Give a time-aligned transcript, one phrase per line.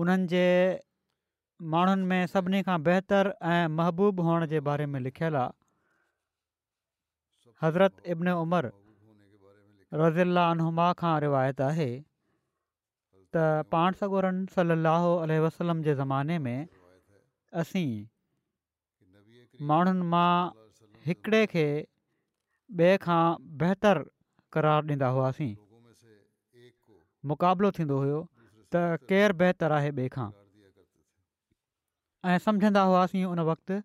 [0.00, 0.44] उन्हनि जे
[1.74, 5.56] माण्हुनि में सभिनी खां बहितर ऐं महबूबु हुअण जे बारे में लिखियलु आहे
[7.62, 8.68] हज़रत इब्न उमर
[10.02, 11.88] रज़ील्लामा खां रिवायत आहे
[13.36, 15.10] त पाण सगोरन सलाहु
[15.46, 16.58] वसलम जे ज़माने में
[17.64, 17.88] असीं
[19.72, 20.32] माण्हुनि मां
[21.10, 21.66] हिकिड़े खे
[22.78, 23.20] ॿिए खां
[23.66, 24.00] बहितरु
[24.56, 25.50] करार ॾींदा हुआसीं
[27.32, 28.18] मुक़ाबिलो थींदो हुयो
[28.74, 29.90] त केरु आहे
[32.28, 33.76] ऐं सम्झंदा हुआसीं उन वक़्तु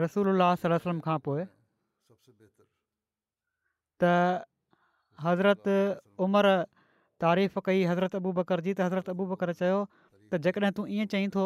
[0.00, 1.44] रसूल खां पोइ
[4.02, 4.12] त
[5.24, 5.68] हज़रत
[6.26, 6.54] उमिरि
[7.24, 9.80] तारीफ़ कई हज़रत अबू बकर जी त हज़रत अबू बकर चयो
[10.32, 11.44] त जेकॾहिं तूं ईअं चईं थो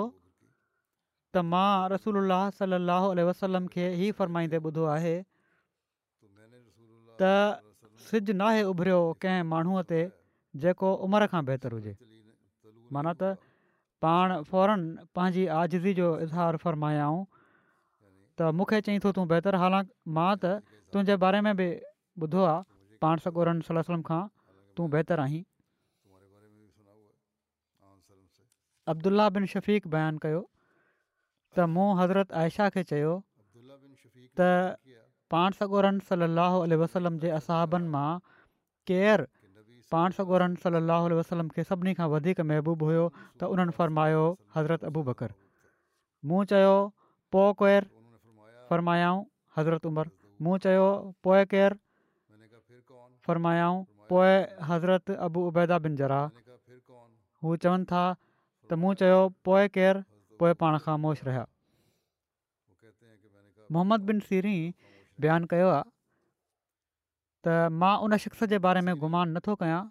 [1.34, 5.16] त मां रसूल अलाह वसलम खे ई फ़रमाईंदे ॿुधो आहे
[7.22, 7.34] त
[8.08, 10.00] सिजु नाहे उभरियो कंहिं माण्हूअ ते
[10.64, 11.94] जेको उमिरि खां बहितरु हुजे
[12.96, 13.36] माना त
[14.04, 14.82] पाण फौरन
[15.19, 17.22] पंहिंजी आज़जी जो इज़हार फरमायाऊं
[18.38, 20.53] त मूंखे चई थो तूं बहितरु हालांकि मां त
[20.94, 21.69] तुंहिंजे बारे में बि
[22.26, 24.20] ॿुधो आहे पाण सगोरन सलम खां
[24.78, 25.41] तूं बहितर आहीं
[28.94, 30.41] अब्दुला बिन शफ़ीक़ बयानु कयो
[31.58, 33.12] त मूं हज़रत आयशा खे चयो
[34.41, 34.50] त
[35.34, 38.08] पाण सगोरन सलाह वसलम जे असाबनि मां
[38.92, 39.28] केरु
[39.94, 40.81] पाण सां गॾु सली
[41.37, 44.25] अल खे सभिनी खां वधीक महबूबु हुयो त उन्हनि फरमायो
[44.56, 45.34] हज़रत अबू बकर
[46.32, 46.75] मूं चयो
[47.37, 47.54] पोइ
[48.72, 49.78] कुरायोज़र
[53.28, 53.71] चयो
[54.10, 54.28] पोइ
[54.72, 56.20] हज़रत अबूदा बिना
[57.43, 59.20] हू चवनि था त मूं चयो
[59.50, 60.05] पोइ केरु
[60.43, 61.47] पोइ पाण ख़ामोश रहिया
[63.76, 64.56] मोहम्मद बिन सीरी
[65.37, 65.81] आहे
[67.44, 67.50] تو
[67.81, 69.82] ماں ان شخص کے بارے میں گمان نتھو كیا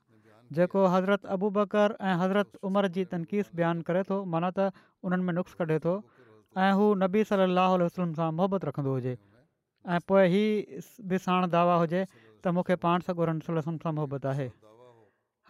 [0.57, 4.67] جكو حضرت ابو بکر حضرت عمر جی تنقیس بیان كے تو من تو
[5.07, 5.99] ان میں نسخ كڑے تو
[6.77, 9.15] وہ نبی صلی اللہ علیہ وسلم سے محبت ركھوں ہوجی
[11.25, 12.03] ساڑ دعویٰ ہوجی
[12.43, 14.47] تو مخہ پان سگو رن صحیح وسلم محبت ہے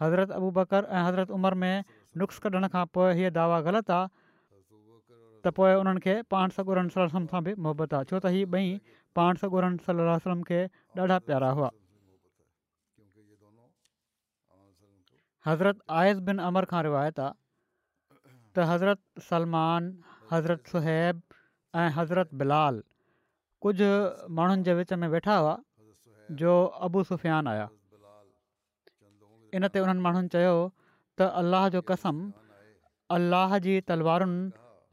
[0.00, 1.80] حضرت ابو بکر حضرت عمر میں
[2.22, 4.04] نسخ كڑ یہ ہاں دعویٰ غلط آ
[5.44, 8.78] تو ان كے پان سگو رنسل بھی محبت ہے چو تو یہ بئی
[9.14, 10.66] پان سگو رن صلی اللہ علیہ وسلم كے
[10.96, 11.68] ڈاڑا پیارا ہوا
[15.48, 17.34] حضرت आइज़ بن عمر खां रिवायत आहे
[18.30, 19.84] حضرت हज़रत सलमान
[20.32, 21.20] हज़रत सुहैब
[21.82, 22.80] ऐं हज़रत बिलाल
[23.66, 23.86] कुझु
[24.40, 25.54] माण्हुनि जे विच में वेठा हुआ
[26.42, 26.56] जो
[26.88, 27.68] अबू सुफ़ियान आहिया
[29.60, 32.20] इनते उन्हनि माण्हुनि चयो त अल्लाह जो कसम
[33.18, 34.42] अलाह जी तलवारुनि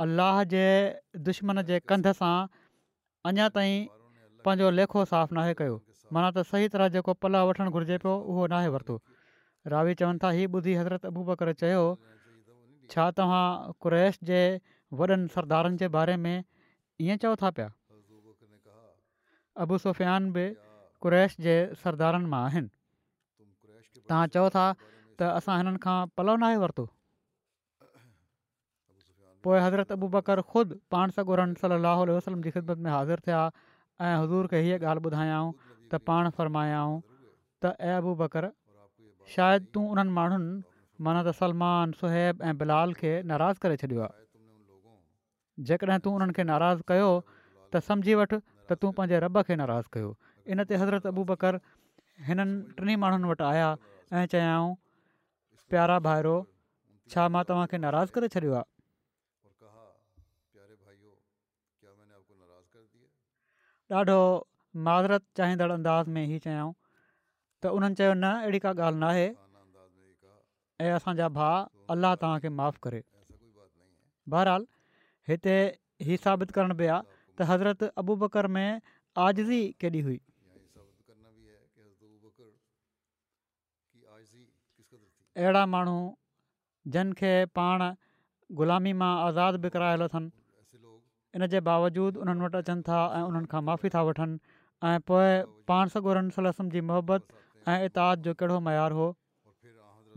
[0.05, 0.63] अल्लाह जे
[1.29, 2.31] दुश्मन जे कंध सां
[3.33, 3.75] अञा ताईं
[4.49, 9.03] पंहिंजो लेखो साफ़ु नाहे कयो सही तरह जेको पलव वठणु घुरिजे पियो उहो
[9.73, 11.83] रावी चवनि था हीअ ॿुधी हज़रत अबू बकर चयो
[12.93, 13.45] छा तव्हां
[13.85, 14.41] कुरैश जे
[14.99, 16.35] वॾनि सरदारनि जे बारे में
[17.01, 17.69] ईअं चओ था पिया
[19.65, 20.43] अबु सुफ़ियान बि
[21.05, 22.69] क़रैश जे सरदारनि मां आहिनि
[24.01, 26.85] तव्हां चओ था त असां हिननि खां पलव न आहे वरितो
[29.47, 33.41] पोइ हज़रत अबू बकर ख़ुदि पाण सां गुरन सलाहु वसलम जी ख़िदमत में हाज़िर थिया
[34.05, 35.49] ऐं हज़ूर खे हीअ ॻाल्हि ॿुधायऊं
[35.89, 36.99] त पाण फरमायऊं
[37.65, 38.49] त ऐं अबू बकर
[39.33, 40.51] शायदि तूं उन्हनि माण्हुनि
[41.05, 44.25] माना त सलमान सुहैब ऐं बिलाल खे नाराज़ करे छॾियो आहे
[45.69, 48.39] जेकॾहिं तूं उन्हनि खे नाराज़ु कयो त सम्झी वठि
[48.69, 50.11] त तूं पंहिंजे रॿ खे नाराज़ु कयो
[50.53, 51.59] इन ते हज़रत अबू बकर
[52.29, 53.69] हिननि टिनी माण्हुनि वटि आया
[54.19, 54.69] ऐं चयाऊं
[55.73, 56.35] प्यारा भाइरो
[57.13, 58.73] छा मां तव्हांखे नाराज़ करे छॾियो आहे
[64.01, 64.15] ॾाढो
[64.85, 66.71] माज़रत चाहींदड़ अंदाज़ में ई चयाऊं
[67.65, 69.29] त उन्हनि चयो न अहिड़ी का ॻाल्हि न आहे
[70.87, 71.49] ऐं असांजा भा
[71.93, 72.99] अलाह करे
[74.33, 74.65] बहरहाल
[75.29, 75.53] हिते
[76.09, 78.67] हीउ साबित करण पिया त हज़रत अबू बकर में
[79.25, 80.17] आज़ी केॾी हुई
[85.45, 85.95] अहिड़ा माण्हू
[86.97, 87.85] जिन खे पाण
[88.59, 90.83] ग़ुलामी मां आज़ादु बि करायल अथनि
[91.39, 94.37] इन जे बावजूदि उन्हनि वटि अचनि था ऐं उन्हनि खां माफ़ी था वठनि
[94.91, 95.31] ऐं पोइ
[95.71, 99.07] पाण सगोरनि जी मोहबत ऐं इतिहाद जो कहिड़ो मयारु हो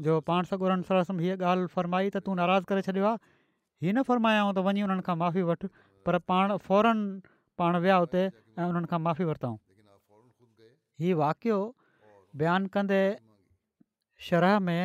[0.07, 3.19] जो पाण सगुरनि सरसम हीअ ॻाल्हि फ़रमाई त तूं नाराज़ करे छॾियो आहे
[3.85, 5.71] हीअ न फ़र्मायाऊं त वञी हुननि खां माफ़ी वठि
[6.09, 7.01] पर पाण फौरन
[7.61, 9.59] पाण विया हुते ऐं उन्हनि खां माफ़ी वरिताऊं
[11.03, 11.59] हीउ वाक़ियो
[12.43, 13.01] बयानु कंदे
[14.29, 14.83] शरह में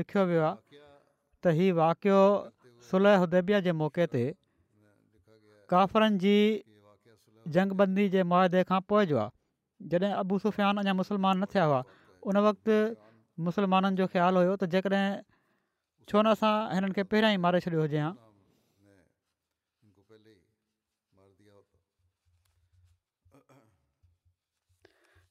[0.00, 2.18] लिखियो वियो आहे त हीउ वाक़ियो
[2.90, 4.24] सुलह उदेबिया जे मौक़े ते
[5.74, 6.36] काफ़रनि जी
[7.58, 9.14] जंगबंदी जे मुआदे खां पोइ
[9.82, 11.82] जॾहिं अबू सुफ़ियान अञा मुसलमान न थिया हुआ
[12.26, 12.76] उन वक़्तु
[13.46, 15.06] मुस्लमाननि जो ख़्यालु हुयो त जेकॾहिं
[16.10, 18.10] छो न असां हिननि खे पहिरियां ई मारे छॾियो हुजे हा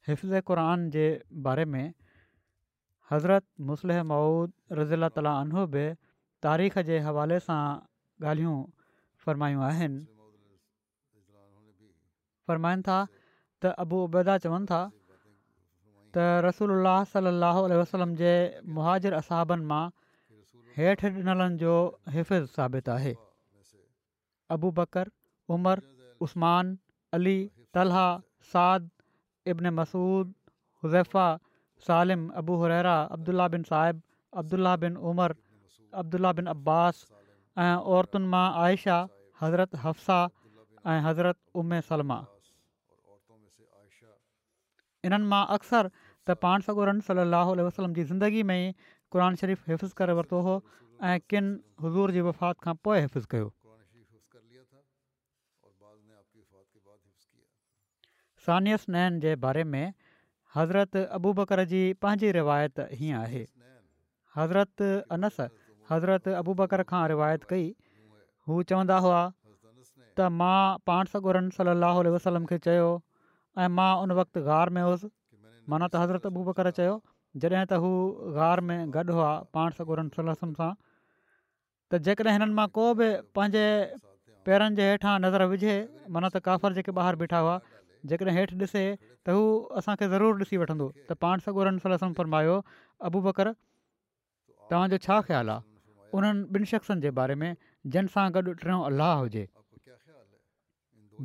[0.10, 1.04] हिन जे
[1.50, 1.86] बारे में
[3.12, 4.52] हज़रत मुसलह मऊद
[4.82, 5.76] रज़ील ताला अनूब
[6.46, 7.62] तारीख़ जे हवाले सां
[8.32, 8.58] ॻाल्हियूं
[9.26, 10.02] फ़रमायूं आहिनि
[13.66, 14.80] त अबूबैदा चवनि था
[16.16, 16.82] त صلی
[17.14, 18.34] सलाहु वसलम जे
[18.76, 19.84] मुहाजरु असाबनि मां
[20.78, 21.72] हेठि ॾिनलनि जो
[22.16, 23.14] हिफ़िज़ साबितु आहे
[24.56, 25.12] Abu Bakr
[25.56, 25.82] Umar
[26.28, 26.72] Usman
[27.78, 28.04] Talha
[28.52, 28.90] Saad
[29.54, 30.34] ibn Masud
[30.84, 31.26] Huzaifa
[31.90, 34.02] Salim Abu Hurairah Abdullah bin साहिब
[34.44, 35.38] Abdullah bin Umar
[36.06, 37.04] Abdullah bin Abbas
[37.66, 39.04] ऐं औरतुनि मां आइशा
[39.44, 40.26] हज़रत हफ़्साह
[40.96, 42.22] ऐं हज़रत उम सलमा
[45.08, 48.72] इन्हनि मां अक्सर त पाण सगोरन सलाहु वसलम जी ज़िंदगी में ई
[49.16, 50.56] क़ुर शरीफ़ हिफ़िज़ करे वरितो हो
[51.12, 51.48] ऐं किन
[51.84, 53.54] हज़ूर जी वफ़ात खां पोइ हिफ़िज़ कयो
[58.48, 59.94] सानियस नैन जे बारे में
[60.56, 63.42] हज़रत अबू बकर जी पंहिंजी रिवायत हीअं आहे
[64.36, 64.84] हज़रत
[65.16, 65.40] अनस
[65.92, 67.66] हज़रत अबू बकर खां रिवायत कई
[68.48, 70.60] हू चवंदा हुआ त मां
[70.92, 72.88] पाण सगोरन सलाह वसलम खे चयो
[73.64, 75.08] ऐं मां उन वक़्तु गार में हुउसि
[75.74, 76.96] माना त हज़रत अबू बकर चयो
[77.44, 77.90] जॾहिं त हू
[78.36, 80.70] गार में गॾु हुआ पाण सगोरनि सलसम सां
[81.94, 83.08] त जेकॾहिं हिननि मां को बि
[83.40, 83.66] पंहिंजे
[84.50, 85.74] पेरनि जे हेठां नज़र विझे
[86.18, 87.56] माना त काफ़र जेके ॿाहिरि बीठा हुआ
[88.12, 89.42] जेकॾहिं हेठि ॾिसे त हू
[89.82, 92.58] असांखे ज़रूरु ॾिसी वठंदो त पाण सलसम फरमायो
[93.10, 93.54] अबू बकर
[94.72, 97.50] तव्हांजो छा ख़्यालु आहे उन्हनि ॿिनि शख़्सनि जे बारे में
[97.96, 99.48] जंहिं सां गॾु टियों अलाह हुजे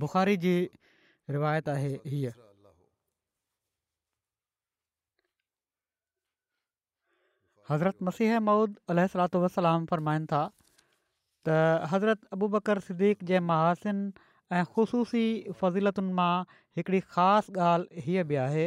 [0.05, 0.55] बुख़ारी जी
[1.31, 2.31] रिवायत आहे हीअ
[7.71, 8.75] हज़रत मसीह महुूद
[9.59, 10.41] अलाम फ़रमाइनि था
[11.49, 11.61] त
[11.93, 14.03] हज़रत अबू बकर सिद्दीक़ महासिन
[14.59, 15.25] ऐं ख़ूसी
[15.61, 16.35] फ़ज़ीलतुनि मां
[16.79, 18.67] हिकिड़ी ख़ासि ॻाल्हि हीअ बि आहे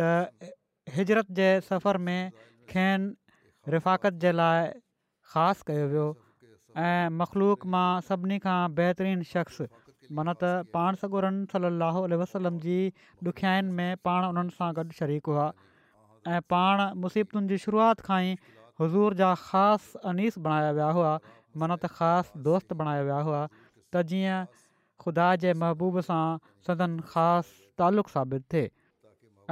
[0.00, 0.54] त
[0.94, 2.30] हिजरत जे सफ़र में
[2.70, 4.70] खेनि रिफ़त जे लाइ
[5.34, 6.08] ख़ासि कयो वियो
[6.84, 9.68] ऐं मख़लूक मां सभिनी खां बहितरीनु शख़्स
[10.12, 12.78] माना त पाण सॻोरनि सली वसलम जी
[13.26, 15.46] ॾुखियाईनि में पाण उन्हनि सां गॾु शरीकु हुआ
[16.32, 18.36] ऐं पाण मुसीबतुनि जी शुरूआति खां ई
[18.82, 21.14] हज़ूर जा ख़ासि अनीस बणाया विया हुआ
[21.62, 23.42] माना त ख़ासि दोस्त बणाया विया हुआ
[23.92, 24.38] त जीअं
[25.00, 26.22] ख़ुदा जे महबूब सां
[26.68, 28.70] सदन ख़ासि तालुक़ साबित थिए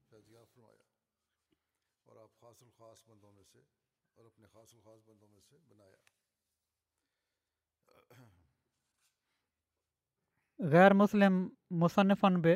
[10.61, 11.33] ग़ैर मुस्लिम
[11.81, 12.55] मुसनफ़नि बि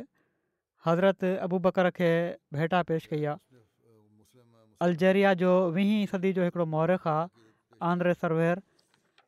[0.85, 2.09] हज़रत अबू बकर खे
[2.53, 3.37] भेटा पेश कई आहे
[4.81, 7.27] अलजेरिया जो वीहीं सदी जो हिकिड़ो मौरिक आहे
[7.89, 8.61] आंद्रे सरवेर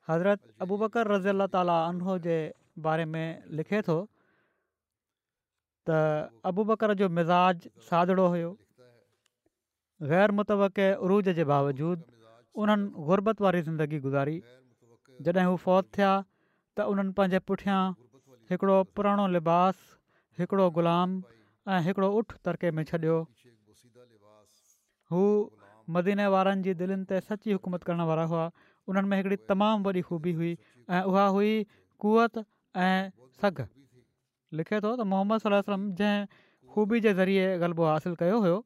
[0.09, 2.39] हज़रत अबू बकर रज़ी अला तालो जे
[2.87, 3.99] बारे में लिखे थो
[5.89, 5.99] त
[6.51, 8.51] अबू बकर जो मिज़ाज सादड़ो हुयो
[10.13, 12.09] ग़ैर उरूज जे बावजूदु
[12.61, 14.39] उन्हनि गुरबत वारी ज़िंदगी गुज़ारी
[15.21, 16.11] जॾहिं हू फ़ौत थिया
[16.77, 17.91] त उन्हनि पंहिंजे पुठियां
[18.51, 19.75] हिकिड़ो पुराणो लिबास
[20.39, 21.09] हिकिड़ो ग़ुलाम
[21.71, 23.15] ऐं हिकिड़ो उठ तड़के में छॾियो
[25.11, 25.21] हू
[25.95, 28.43] मदीने वारनि जी दिलनि ते सची हुकूमत करण वारा हुआ
[28.89, 30.51] उन्हनि में हिकिड़ी तमामु वॾी खूबी हुई
[30.91, 31.53] ऐं उहा हुई
[32.05, 32.43] कुवत
[32.87, 32.99] ऐं
[33.41, 33.65] सघ
[34.59, 36.25] लिखे थो त मोहम्मद सलम जंहिं
[36.75, 38.63] ख़ूबी जे ज़रिए ग़लबो हासिलु कयो हुयो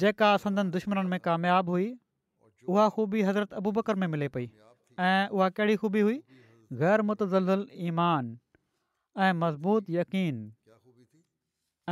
[0.00, 1.88] जेका संदनि दुश्मन में कामियाबु हुई
[2.70, 6.18] उहा ख़ूबी हज़रत अबू बकर में मिले पई ऐं उहा कहिड़ी ख़ूबी हुई
[6.82, 8.28] ग़ैर मुतज़ल ईमान
[9.26, 10.42] ऐं मज़बूत यकीन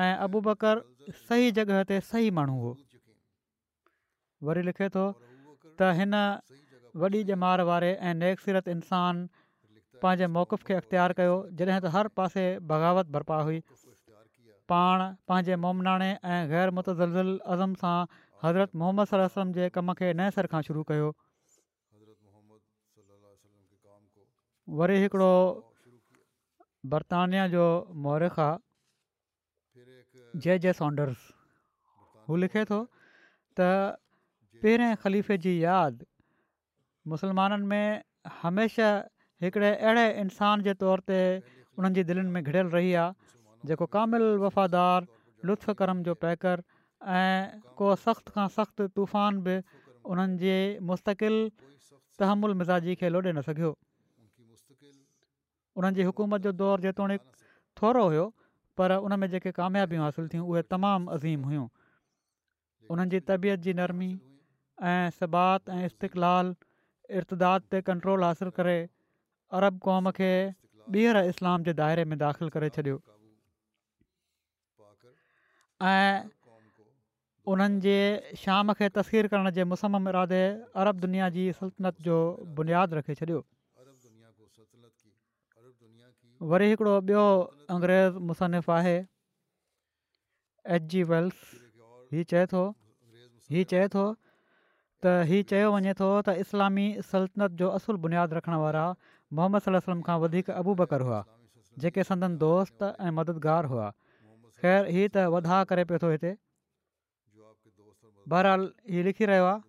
[0.04, 0.82] ऐं अबू बकर
[1.22, 2.72] सही जॻह ते सही माण्हू हो
[4.50, 6.18] वरी लिखे थो त हिन
[7.04, 9.26] वॾी जमार वारे ऐं नेकसिरत इंसान
[10.04, 13.58] पंहिंजे मौक़ुफ़ खे अख़्तियार कयो जॾहिं त हर पासे बग़ावत भरपा हुई
[14.72, 17.96] पाण पंहिंजे मुमनाणे ऐं ग़ैर मुतज़ल अज़म सां
[18.44, 21.06] हज़रत मोहम्मद सलम जे कम खे नए सर खां शुरू कयो
[24.80, 25.32] वरी हिकिड़ो
[26.94, 27.66] बरतानिया जो
[28.06, 28.40] मौरख
[30.44, 31.12] جے جے जय
[32.28, 32.78] وہ لکھے लिखे थो
[33.58, 33.60] त
[34.62, 35.98] جی ख़लीफ़े
[37.10, 38.00] مسلمانن میں
[38.44, 39.08] ہمیشہ में हमेशह
[39.44, 41.18] हिकिड़े अहिड़े इंसान जे तौर ते
[41.78, 45.06] उन्हनि जे दिलनि में घिड़ियल रही आहे जेको कामिल वफ़ादारु
[45.48, 46.62] लुत्फु करम जो पैकर
[47.06, 49.56] ऐं को सख़्त खां सख़्तु तूफ़ान बि
[50.02, 51.36] उन्हनि जे मुस्तक़िल
[52.18, 53.70] तहमुल मिज़ाजी खे लोॾे न सघियो
[55.78, 57.26] उन्हनि जी हुकूमत जो दौरु जेतोणीकि
[57.78, 58.26] थोरो हुयो
[58.76, 61.66] पर उन में जेके कामयाबियूं हासिल थियूं उहे तमामु अज़ीम हुयूं
[62.90, 64.10] उन्हनि जी तबियत जी नरमी
[64.90, 66.54] ऐं सबात ऐं इस्तक़लाल
[67.20, 68.78] इर्तदाद ते कंट्रोल हासिलु करे
[69.60, 70.30] अरब क़ौम खे
[70.88, 72.98] ॿीहर इस्लाम जे दाइरे में दाख़िलु करे छॾियो
[75.88, 76.28] ऐं
[77.52, 77.96] उन्हनि जे
[78.44, 80.40] शाम खे तस्खीर करण जे मुसम इरादे
[80.82, 82.16] अरब दुनिया जी सल्तनत जो
[82.60, 83.40] बुनियादु रखे छॾियो
[86.50, 87.22] वरी हिकिड़ो ॿियो
[87.76, 88.92] अंग्रेज़ मुसनफ़ु आहे
[90.76, 91.38] एच जी वेल्स
[92.14, 92.60] हीउ चए थो
[93.54, 94.04] हीउ चए थो
[95.06, 98.82] त हीउ चयो वञे थो त इस्लामी सल्तनत जो असुलु बुनियादु रखण वारा
[99.40, 101.20] मोहम्मद सलम खां वधीक अबू बकर हुआ
[101.86, 103.88] जेके संदन दोस्त ऐं मददगारु हुआ
[104.64, 106.32] ख़ैरु हीउ त वधा करे पियो थो हिते
[108.30, 109.60] बहराली लिखी रहियो आहे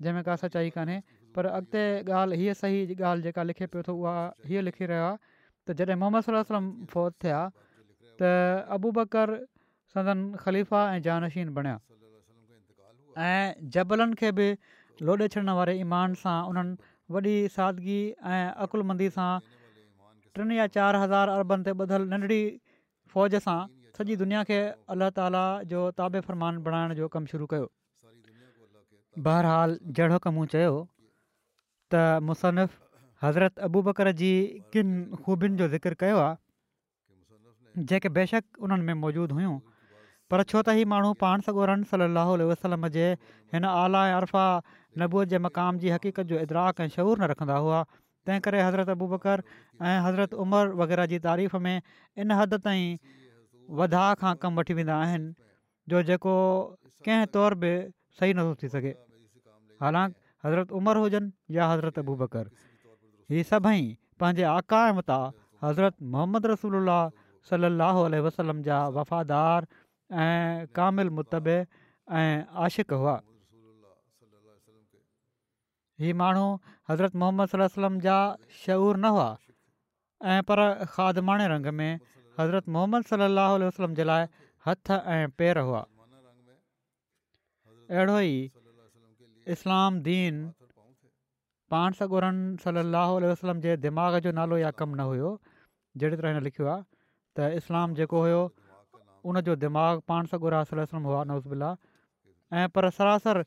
[0.07, 0.97] जंहिंमें का सचाई कान्हे
[1.37, 1.85] पर अॻिते
[2.21, 4.15] ॻाल्हि हीअ सही ॻाल्हि जेका लिखे पियो थो उहा
[4.51, 5.17] हीअ लिखी रहियो आहे
[5.73, 7.41] त जॾहिं मोहम्मद सलम फ़ौत थिया
[8.21, 8.35] त
[8.79, 9.35] अबू बकर
[9.95, 14.49] सदन ख़लीफ़ा ऐं जानशीन बणिया ऐं जबलनि खे बि
[15.09, 18.01] लोॾे छॾण वारे ईमान सां उन्हनि वॾी सादगी
[18.37, 19.31] ऐं अक़ुलमंदी सां
[20.37, 22.41] टिनि या चारि हज़ार अरबनि ते ॿधलु नंढड़ी
[23.15, 23.57] फ़ौज सां
[23.97, 24.59] सॼी दुनिया खे
[24.95, 25.41] अलाह ताला
[25.73, 27.67] जो ताबे फ़रमान बणाइण जो कमु शुरू कयो
[29.27, 32.79] बहरहाल जहिड़ो कमु मूं चयो त मुसनफ़
[33.27, 34.33] हज़रत अबूबकर जी
[34.77, 39.55] किन ख़ूबियुनि जो ज़िक्र कयो आहे जेके बेशक उन्हनि में मौजूदु हुयूं
[40.33, 44.47] पर छो त ही माण्हू पाण सॻो रनि सलाहु वसलम जे हिन आला ऐं अर्फ़ा
[45.05, 47.85] नबूअ जे मक़ाम जी हक़ीक़त जो इदराक ऐं शहूर न रखंदा हुआ
[48.27, 49.43] तंहिं करे हज़रत अबू बकर
[49.83, 51.83] ऐं हज़रत उमर वग़ैरह जी तारीफ़ में
[52.25, 52.99] इन हद ताईं
[53.81, 55.33] वधाउ खां कमु वठी वेंदा आहिनि
[55.95, 56.35] जो जेको
[57.07, 57.73] कंहिं तौरु बि
[58.19, 58.95] सही नथो थी सघे
[59.85, 62.47] हालांकि हज़रत उमर हुजनि या हज़रत अबू बकर
[63.35, 63.83] हीअ सभई
[64.23, 65.21] पंहिंजे आकाइम तां
[65.67, 67.01] हज़रत मोहम्मद रसूल अला
[67.51, 69.67] सलाहु वसलम जा वफ़ादार
[70.23, 72.27] ऐं कामिल मुतब ऐं
[72.71, 73.19] आशिक़ हुआ
[76.03, 76.47] हीअ माण्हू
[76.91, 78.15] हज़रत मोहम्मद सलाह वलम जा
[78.61, 79.27] शहूर न हुआ
[80.33, 80.63] ऐं पर
[80.95, 81.91] खादमाणे रंग में
[82.41, 84.27] हज़रत मोहम्मद सलाहु वलम जे लाइ
[84.69, 85.83] हथ ऐं पेर हुआ
[87.99, 90.41] अहिड़ो ई इस्लाम दीन
[91.77, 95.31] पाण सगुरन सलाहु वसलम जे दिमाग़ जो नालो या कमु न हुयो
[96.01, 96.85] जहिड़ी तरह हिन लिखियो आहे
[97.39, 98.43] त इस्लाम जेको हुयो
[99.33, 101.73] उनजो दिमाग़ु पाण सगुरहलम हुआ नवज़बुला
[102.61, 103.43] ऐं पर सरासर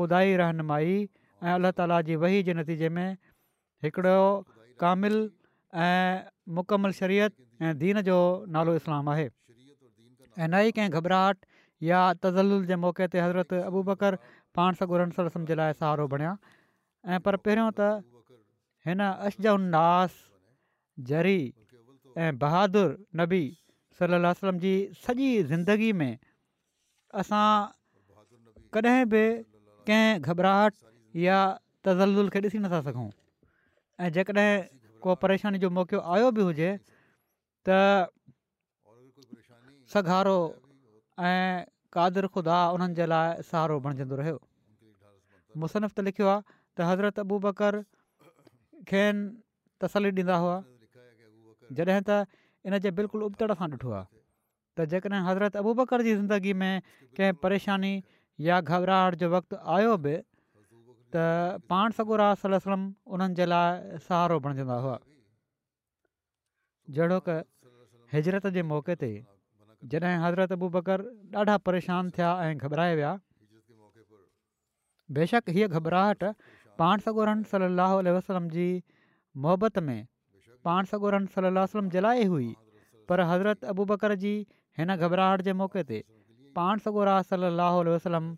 [0.00, 0.96] ख़ुदा रहनुमाई
[1.42, 3.10] ऐं अलाह ताला जी वही जे नतीजे में
[3.84, 4.18] हिकिड़ो
[4.82, 5.16] कामिल
[5.86, 6.26] ऐं
[6.58, 8.16] मुकमल शरीयत ऐं दीन जो
[8.54, 9.26] नालो इस्लामु आहे
[10.42, 11.38] ऐं नई कंहिं घबराहट
[11.88, 14.18] या तज़ल जे मौक़े ते हज़रत अबू बकर
[14.58, 16.32] पाण सॻो जे लाइ सहारो बणिया
[17.06, 17.92] ऐं पर पहिरियों त
[18.90, 20.18] हिन अशजउन्नास
[21.12, 21.38] जरी
[22.18, 22.90] ऐं बहादुर
[23.22, 23.42] नबी
[24.02, 24.74] वसलम जी
[25.06, 26.12] सॼी ज़िंदगी में
[27.22, 27.46] असां
[28.76, 29.24] कॾहिं बि
[29.88, 30.74] कंहिं घबराहट
[31.16, 31.36] या
[31.84, 33.08] तज़लज़ुल खे ॾिसी नथा सघूं
[34.04, 36.70] ऐं जेकॾहिं को परेशानी जो मौक़ो आयो बि हुजे
[37.64, 37.68] त
[39.92, 40.38] सघारो
[41.18, 44.36] ऐं कादर खुदा उन्हनि जे लाइ सहारो बणजंदो रहियो
[45.56, 46.42] मुसनफ़ त लिखियो आहे
[46.76, 47.80] त हज़रत अबू बकर
[48.84, 49.30] खेनि
[49.80, 50.56] तसली ॾींदा हुआ
[51.72, 52.26] जॾहिं त
[52.66, 54.06] इन इनजे बिल्कुलु उबतड़ सां ॾिठो आहे
[54.76, 56.72] त जेकॾहिं हज़रत अबू बकर जी ज़िंदगी में
[57.16, 57.92] कंहिं परेशानी
[58.50, 60.18] या घबराहट जो वक़्तु आयो बि
[61.14, 61.20] त
[61.72, 62.82] पाण सगोर सलम
[63.16, 64.96] उन्हनि जे लाइ सहारो बणजंदा हुआ
[66.98, 67.36] जहिड़ो की
[68.16, 69.08] हिजरत जे मौक़े ते
[69.94, 71.04] जॾहिं हज़रत अबू बकर
[71.42, 73.12] ॾाढा परेशान थिया ऐं घबराए विया
[75.20, 76.24] बेशक हीअ घबराहट
[76.82, 78.68] पाण सॻोरम सलाहु वसलम जी
[79.46, 79.98] मुहबत में
[80.68, 82.50] पाण सगोरम सलम जे लाइ हुई
[83.08, 84.34] पर हज़रत अबू बकर जी
[84.80, 86.02] हिन घबराहट जे मौक़े ते
[86.62, 88.30] पाण सगोरास सलाहु वसलम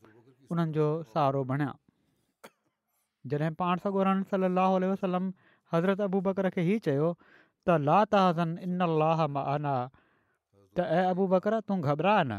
[0.54, 1.72] उन्हनि जो सहारो बणिया
[3.28, 5.32] जॾहिं पाण सगोर साहुम
[5.72, 7.08] हज़रत अबू बकर खे हीउ चयो
[7.68, 9.74] त ला त हज़न इन अलाहना
[10.78, 12.38] त ऐं अबू बकर तूं घबराह न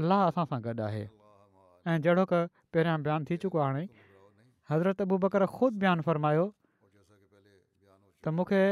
[0.00, 2.40] अलाह असां सां गॾु आहे ऐं जहिड़ो क
[2.72, 4.12] पहिरियां बयानु थी चुको حضرت हाणे
[4.72, 6.44] हज़रत अबू बकर ख़ुदि बयानु फ़रमायो
[8.24, 8.62] त मूंखे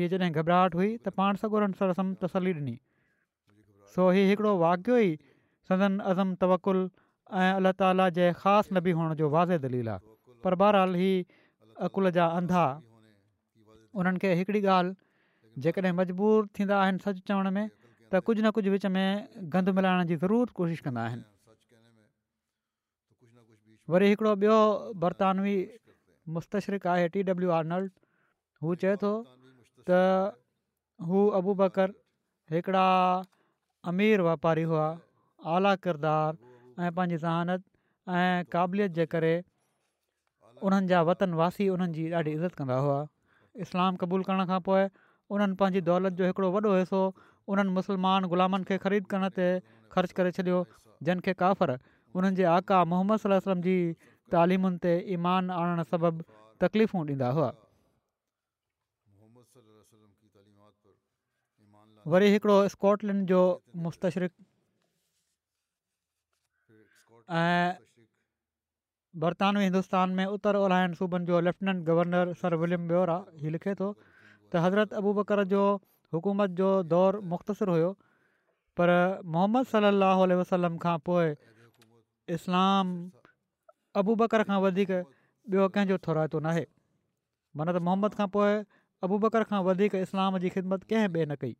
[0.00, 1.70] हीअ जॾहिं घबराहट हुई त पाण सगोर
[2.26, 2.76] तसली ॾिनी
[3.96, 5.12] सो हीउ हिकिड़ो वाक्य ई
[5.70, 6.82] सदन अज़म तवकुल
[7.44, 10.15] ऐं अलाह ताला जे ख़ासि नबी हुअण जो वाज़े दलील आहे
[10.46, 11.12] पर बहरहाल ही
[11.90, 12.64] अकुल जा अंधा
[14.00, 17.64] उन्हनि खे हिकिड़ी ॻाल्हि जेकॾहिं मजबूर थींदा आहिनि सचु चवण में
[18.12, 21.26] त कुझु न कुझु विच में गंद मिलाइण जी ज़रूरु कोशिशि कंदा आहिनि
[23.94, 24.60] वरी हिकिड़ो ॿियो
[25.06, 25.56] बरतानवी
[26.38, 27.92] मुस्तशरिकु आहे टी डब्ल्यू आर्नल्ड
[28.66, 29.12] हू चए थो
[29.90, 29.98] त
[31.10, 31.96] हू अबू बकर
[32.56, 32.86] हिकिड़ा
[33.94, 34.86] अमीर वापारी हुआ
[35.58, 36.56] आला किरदारु
[36.86, 37.68] ऐं पंहिंजी ज़हानत
[38.22, 39.34] ऐं क़ाबिलियत जे करे
[40.64, 42.98] उन्हनि जा वतनवासी उन्हनि जी ॾाढी इज़त कंदा हुआ
[43.64, 44.82] इस्लाम क़बूल करण खां पोइ
[45.30, 47.00] उन्हनि पंहिंजी दौलत जो हिकिड़ो वॾो हिसो
[47.48, 49.46] उन्हनि मुस्लमान ग़ुलामनि खे ख़रीद करण ते
[49.94, 50.64] ख़र्चु करे छॾियो
[51.08, 51.76] जंहिंखे काफ़र
[52.16, 53.76] हुननि जे आका मोहम्मद सलम जी
[54.36, 56.26] तालीमुनि ते ईमान आणणु सबबु
[56.66, 57.52] तकलीफ़ूं ॾींदा हुआ
[62.14, 63.38] वरी हिकिड़ो स्कॉटलैंड जो
[63.84, 64.34] मुस्तशरीक़
[69.24, 73.04] बर्तानवी हिंदुस्तान में उत्तर ओलाइन सूबनि जो लेफ्टिनेंट गवर्नर सर विलियम बियो
[73.54, 73.94] लिखे थो
[74.52, 75.62] त हज़रत अबू جو जो
[76.14, 77.88] हुकूमत जो दौरु मुख़्तसिर हुयो
[78.80, 78.90] पर
[79.36, 81.32] मोहम्मद सलाहु वसलम खां पोइ
[82.36, 82.92] इस्लाम
[84.02, 86.66] अबू बकर खां वधीक ॿियो कंहिंजो थोराए थो नाहे
[87.56, 88.54] माना त मोहम्मद खां पोइ
[89.08, 91.56] अबू बकर खां वधीक इस्लाम जी ख़िदमत कंहिं बि न कई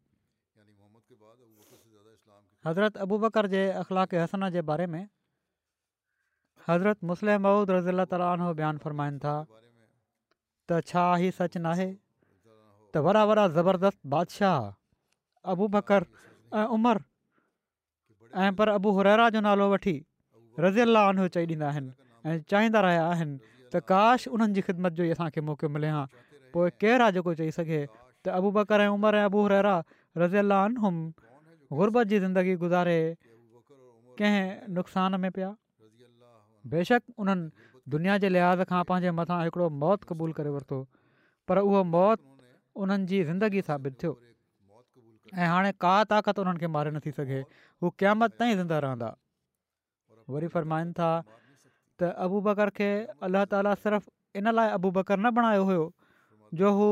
[2.66, 5.04] हज़रत अबू बकर जे اخلاق हसन जे بارے میں
[6.68, 9.34] हज़रत मुस्लिम महूद रज़ी अला ताला आनो बयानु फ़रमाइनि था
[10.70, 11.88] त छा ई सच नाहे
[12.90, 14.56] त वड़ा वड़ा ज़बरदस्त बादशाह
[15.52, 16.00] अबू बकर
[16.62, 17.04] ऐं उमिरि
[18.46, 19.94] ऐं पर अबू हुरा जो नालो वठी
[20.64, 21.92] रज़ी अला आनो चई ॾींदा आहिनि
[22.30, 23.36] ऐं चाहींदा रहिया आहिनि
[23.74, 26.00] त काश उन्हनि जी ख़िदमत जो ई असांखे मौक़ो मिले हा
[26.56, 27.78] पोइ केरु आहे जेको चई सघे
[28.26, 29.76] त अबू बकर ऐं उमिरि ऐं अबूरा
[30.24, 30.56] रज़ियल
[31.82, 32.98] गुरबत जी ज़िंदगी गुज़ारे
[34.18, 35.52] कंहिं नुक़सान में पिया
[36.74, 40.78] बेशक उन्हनि दुनिया जे लिहाज़ खां पंहिंजे मथां हिकिड़ो मौत क़बूलु करे वरितो
[41.50, 42.24] पर उहो मौत
[42.84, 44.12] उन्हनि जी ज़िंदगी साबित थियो
[45.34, 47.38] ऐं हाणे का ताक़त उन्हनि खे मारे नथी सघे
[47.82, 49.10] हू क़यामत ताईं ज़िंदा रहंदा
[50.36, 51.08] वरी फ़रमाईनि था
[52.00, 52.90] त अबू बकर खे
[53.28, 55.84] अल्ला ताला सिर्फ़ु इन लाइ अबू बकर न बणायो हुयो
[56.62, 56.88] जो हू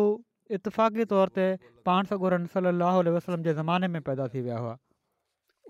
[0.54, 1.44] इतफ़ाक़ी तौर ते
[1.90, 4.74] पाण सगुरनि सली अलाह वसलम जे ज़माने में पैदा थी विया हुआ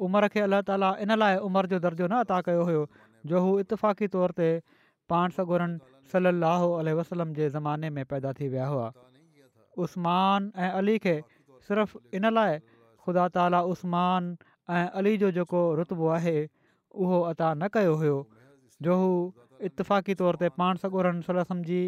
[0.07, 2.83] उमिरि खे अल्ला ताला इन लाइ उमिरि जो दर्जो न अता कयो हुयो
[3.31, 4.49] जो हू इतफ़ाक़ी तौर ते
[5.09, 5.79] पाण सॻोरन
[6.13, 6.29] सली
[6.97, 8.93] अलसलम जे ज़माने में पैदा थी विया हुआ
[9.87, 11.15] उसमान ऐं अली खे
[11.69, 12.59] सिर्फ़ु इन लाइ
[13.05, 14.37] ख़ुदा ताला उसमान
[14.71, 16.37] ऐं अली जो जेको रुतबो आहे
[17.05, 18.19] उहो अता न कयो हुयो
[18.89, 19.09] जो हू
[19.69, 21.81] इतफ़ाक़ी तौर ते पाण सॻोरन सलसम जी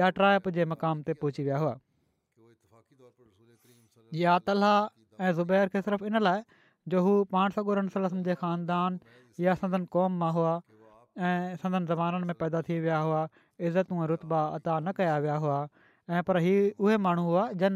[0.00, 1.76] या ट्राइप जे मक़ाम ते पहुची विया हुआ
[4.22, 4.74] या तला
[5.20, 6.42] ऐं ज़ुबैर खे सिर्फ़ु इन लाइ
[6.92, 7.82] जो हू पाण सागोर
[8.26, 9.00] जे ख़ानदान
[9.46, 10.52] या सदन क़ौम मां हुआ
[11.18, 13.22] ऐं संदनि ज़माननि में पैदा थी विया हुआ
[13.66, 15.58] इज़तूं ऐं रुतबा अता न कया विया हुआ
[16.14, 17.74] ऐं पर ही उहे माण्हू हुआ जन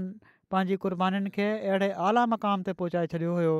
[0.51, 3.57] पंहिंजी क़ुर्बानीुनि खे अहिड़े आला मक़ाम ते पहुचाए छॾियो हुयो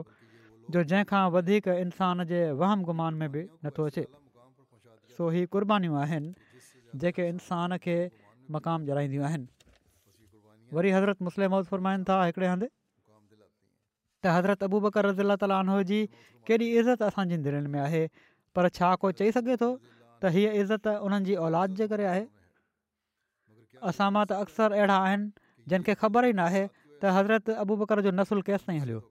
[0.71, 4.07] जो जंहिंखां वधीक इंसान जे वहम गुमान में बि नथो अचे
[5.17, 6.31] सो ही क़ुर्बानीूं आहिनि
[7.03, 7.97] जेके इंसान खे
[8.55, 9.49] मक़ाम जलाईंदियूं आहिनि
[10.79, 12.69] वरी हज़रत मुस्लिम फ़ुरमाइनि था हिकिड़े हंधि
[14.25, 16.01] त हज़रत अबूबकर रज़ीला तालीन जी
[16.47, 18.07] केॾी इज़त असांजी दिलियुनि में आहे
[18.55, 19.69] पर छा को चई सघे थो
[20.23, 22.25] त हीअ इज़त उन्हनि जी औलाद जे करे आहे
[23.91, 25.33] असां मां त अक्सर अहिड़ा आहिनि
[25.73, 29.03] خبر ख़बर ई न आहे त हज़रत अबू बकर जो नसुल केसि ताईं हलियो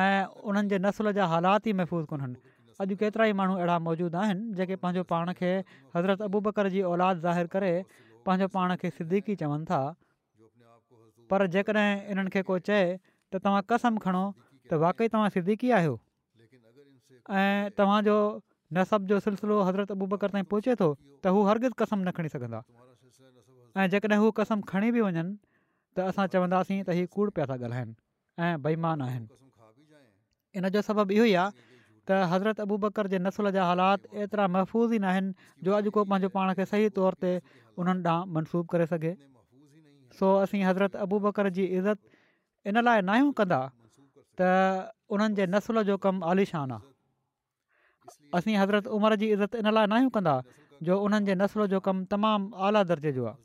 [0.00, 2.40] ऐं उन्हनि जे नसुल जा हालात ई महफ़ूज़ कोन्हनि
[2.84, 5.50] अॼु केतिरा ई माण्हू अहिड़ा मौजूदु आहिनि जेके पंहिंजो पाण खे
[5.96, 7.72] हज़रत अबू बकर जी औलाद ज़ाहिरु करे
[8.28, 9.80] पंहिंजो पाण खे सिद्दीकी चवनि था
[11.32, 14.24] पर जेकॾहिं इन्हनि को चए त तव्हां कसम खणो
[14.86, 15.98] वाकई तव्हां सिद्दीकी आहियो
[17.30, 18.14] ऐं तव्हांजो
[18.74, 20.86] नसबु जो सिलसिलो हज़रत अबू बकर ताईं पहुचे थो
[21.22, 22.60] त हू हरगिज़ कसम न खणी सघंदा
[23.82, 25.22] ऐं जेकॾहिं हू कसम खणी बि वञनि
[25.96, 27.94] त असां चवंदासीं त हीउ कूड़ पिया था ॻाल्हाइनि
[28.44, 29.28] ऐं बेईमान आहिनि
[30.58, 31.54] इन जो सबबु इहो ई आहे
[32.08, 35.32] त हज़रत अबू बकर जे नसुल जा हालात एतिरा महफ़ूज़ ई न आहिनि
[35.64, 37.32] जो अॼु को पंहिंजो पाण खे सही तौर ते
[37.78, 39.14] उन्हनि ॾांहुं मनसूब करे सघे
[40.18, 41.98] सो असीं हज़रत अबू बकर जी इज़त
[42.74, 43.62] इन लाइ नाहियूं कंदा
[44.38, 46.44] त उन्हनि जो कमु आहे
[48.38, 50.34] असीं हज़रत उमर जी इज़त इन लाइ नाहियूं कंदा
[50.88, 53.38] जो उन्हनि जे नसुल जो कमु तमामु आला दर्जे जो आहे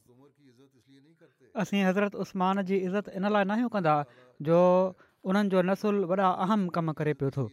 [1.64, 3.96] असीं हज़रत उस्मान जीत इन लाइ नाहियूं कंदा
[4.50, 4.60] जो
[5.30, 7.46] उन्हनि जो नसुल वॾा अहम कमु करे पियो थो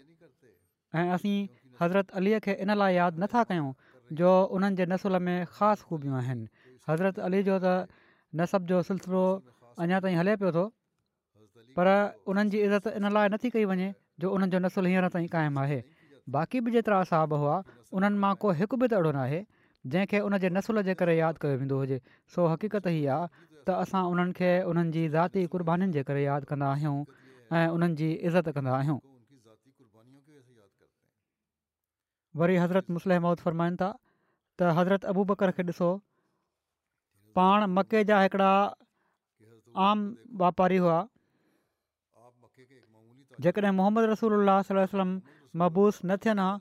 [0.98, 1.36] ऐं असीं
[1.82, 3.70] हज़रत अलीअ खे इन लाइ यादि नथा कयूं
[4.20, 6.46] जो उन्हनि जे नसुल में ख़ासि ख़ूबियूं आहिनि
[6.88, 7.66] हज़रत अली जो त
[8.40, 9.22] नसबु जो सिलसिलो
[9.84, 10.64] अञां ताईं हले पियो थो
[11.78, 11.88] पर
[12.30, 13.88] उन्हनि जी इज़त इन लाइ नथी कई वञे
[14.20, 15.80] जो उन्हनि जो नसुल हींअर ताईं क़ाइमु आहे
[16.30, 19.40] बाक़ी बि जेतिरा साहब हुआ उन्हनि मां को हिकु बि त अहिड़ो नाहे
[19.86, 21.98] जंहिंखे उन जे नसुल जे करे यादि कयो वेंदो हुजे
[22.34, 23.26] सो हक़ीक़त हीअ आहे
[23.66, 26.98] त असां उन्हनि खे उन्हनि जी ज़ाती क़ुर्बानीुनि जे करे यादि कंदा आहियूं
[27.58, 28.98] ऐं उन्हनि जी इज़त कंदा आहियूं
[32.40, 33.90] वरी हज़रत मुसलम फ़रमाईनि था
[34.58, 35.90] त हज़रत अबू बकर खे ॾिसो
[37.36, 38.52] पाण मके जा हिकिड़ा
[39.90, 40.06] आम
[40.40, 40.98] वापारी हुआ
[43.42, 44.50] जेकॾहिं मोहम्मद रसूल अल
[45.60, 46.52] महबूस न थियनि हा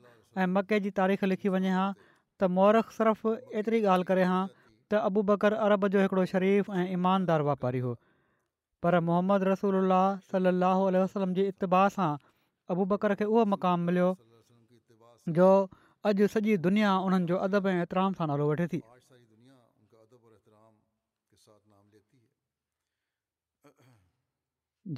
[0.44, 1.84] ऐं मके जी तारीख़ लिखी वञे हा
[2.40, 4.40] त मौरख सिर्फ़ु एतिरी ॻाल्हि करे हा
[4.90, 7.92] त अबू बकर अरब जो हिकिड़ो शरीफ़ ऐं ईमानदार वापारी हो.
[8.82, 12.10] पर मुहम्मद रसूल उल्हल अलाह वसलम जे इतबा सां
[12.74, 14.08] अबू बकर खे उहो मुक़ाम मिलियो
[15.38, 15.50] जो
[16.10, 18.82] अॼु सॼी दुनिया उन्हनि जो अदब ऐं एतिराम सां नालो वठे थी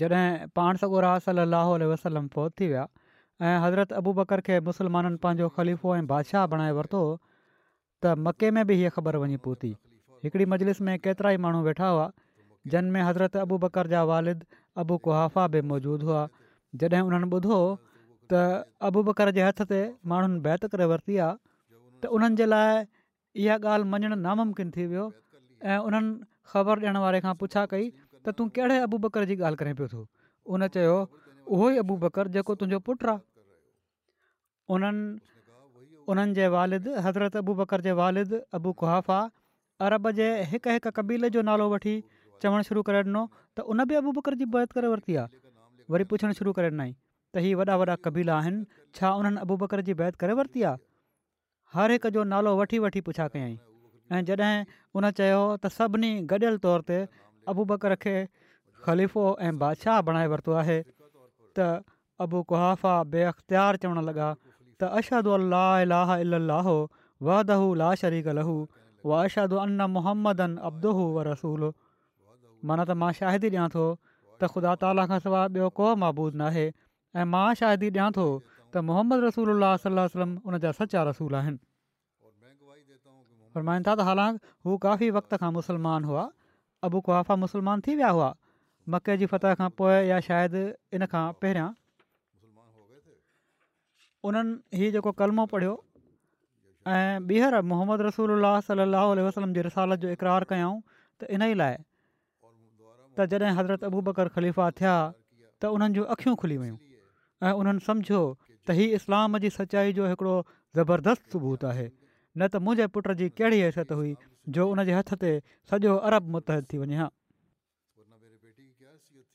[0.01, 1.45] जॾहिं पाण सगोरा सल
[1.93, 2.87] वसलम फोत थी विया
[3.43, 7.01] ऐं हज़रत अबू बकर खे मुस्लमाननि पंहिंजो ख़लीफ़ो ऐं बादशाह बणाए वरितो
[8.03, 9.71] त मके में बि हीअ ख़बर वञी पहुती
[10.25, 12.11] हिकिड़ी मजलिस में केतिरा ई माण्हू वेठा हुआ
[12.75, 14.45] जिन में हज़रत अबू बकर जा वालिद
[14.83, 16.23] अबू कुहाफ़ा बि मौजूदु हुआ
[16.83, 17.59] जॾहिं उन्हनि ॿुधो
[18.31, 18.45] त
[18.91, 19.81] अबू बकर जे हथ ते
[20.15, 21.37] माण्हुनि बैत करे वरिती आहे
[22.07, 22.71] त उन्हनि जे लाइ
[23.43, 25.11] इहा ॻाल्हि मञणु नामुमकिन थी वियो
[25.73, 26.15] ऐं उन्हनि
[26.55, 27.85] ख़बर ॾियण वारे खां पुछा कई
[28.25, 30.07] त तूं कहिड़े अबू बकर जी ॻाल्हि करे पियो थो
[30.55, 30.97] उन चयो
[31.53, 33.21] उहो ई अबू बकर जेको तुंहिंजो पुटु आहे
[34.77, 39.19] उन्हनि उन्हनि जे वालिद हज़रत अबू बकर जे वालिद अबू ख़ुआफ़ा
[39.89, 41.95] अरब जे हिकु हिकु कबीले जो नालो वठी
[42.45, 43.23] चवणु शुरू करे ॾिनो
[43.57, 45.43] त उन बि अबू बकर जी बैत करे वरिती आहे
[45.97, 46.95] वरी पुछणु शुरू करे ॾिनई
[47.35, 50.83] त हीअ वॾा वॾा कबीला आहिनि छा उन्हनि अबू बकर जी बैत करे वरिती आहे
[51.77, 53.55] हर हिक जो नालो वठी वठी पुछा कयाई
[54.17, 54.53] ऐं जॾहिं
[54.97, 56.13] उन चयो त सभिनी
[56.67, 56.99] तौर ते
[57.55, 58.17] अबू बकर खे
[58.85, 60.79] ख़लीफ़ो ऐं बादशाह बणाए वरितो आहे
[61.59, 61.67] त
[62.25, 64.27] अबु कुहाफ़ा बे अख़्तियार चवणु लॻा
[64.83, 66.75] त अशदु अलाह लाहलाहो
[67.29, 69.59] वह लाशरी अशदु
[69.97, 70.41] मुहम्मद
[71.31, 71.69] रसूल
[72.71, 76.65] माना त मां शाहिदी ॾियां थो त ख़ुदा ताला खां सवाइ ॿियो को महबूज़ नाहे
[76.69, 81.63] ऐं मां शाहिदी ॾियां थो त मोहम्मद रसूल अलाहम उन जा सचा रसूल आहिनि
[83.57, 86.25] फरमाइनि था त हालांकि हू काफ़ी वक़्त खां मुसलमान हुआ
[86.91, 88.33] अबु कुहाफ़ा मुस्लमान थी विया हुआ
[88.91, 90.63] मके जी फतह खां पोइ या शायदि
[90.97, 91.69] इन खां पहिरियां
[94.31, 95.73] उन्हनि हीउ जेको कलमो पढ़ियो
[96.95, 100.77] ऐं ॿीहर मुहम्मद रसूल अलाहु सलाहु वसलम जी रसालत जो इक़रार कयाऊं
[101.21, 106.35] त इन ई लाइ त जॾहिं हज़रत अबू बकर ख़लीफ़ा थिया त उन्हनि जूं अख़ियूं
[106.45, 106.79] खुली वियूं
[107.49, 110.35] ऐं उन्हनि सम्झियो त हीअ इस्लाम जी सचाई जो हिकिड़ो
[110.81, 114.15] ज़बरदस्त सबूत आहे न त मुंहिंजे पुट जी कहिड़ी हैसियत हुई
[114.59, 115.35] जो उन हथ ते
[115.73, 117.11] सॼो अरब मुतहद थी वञे हा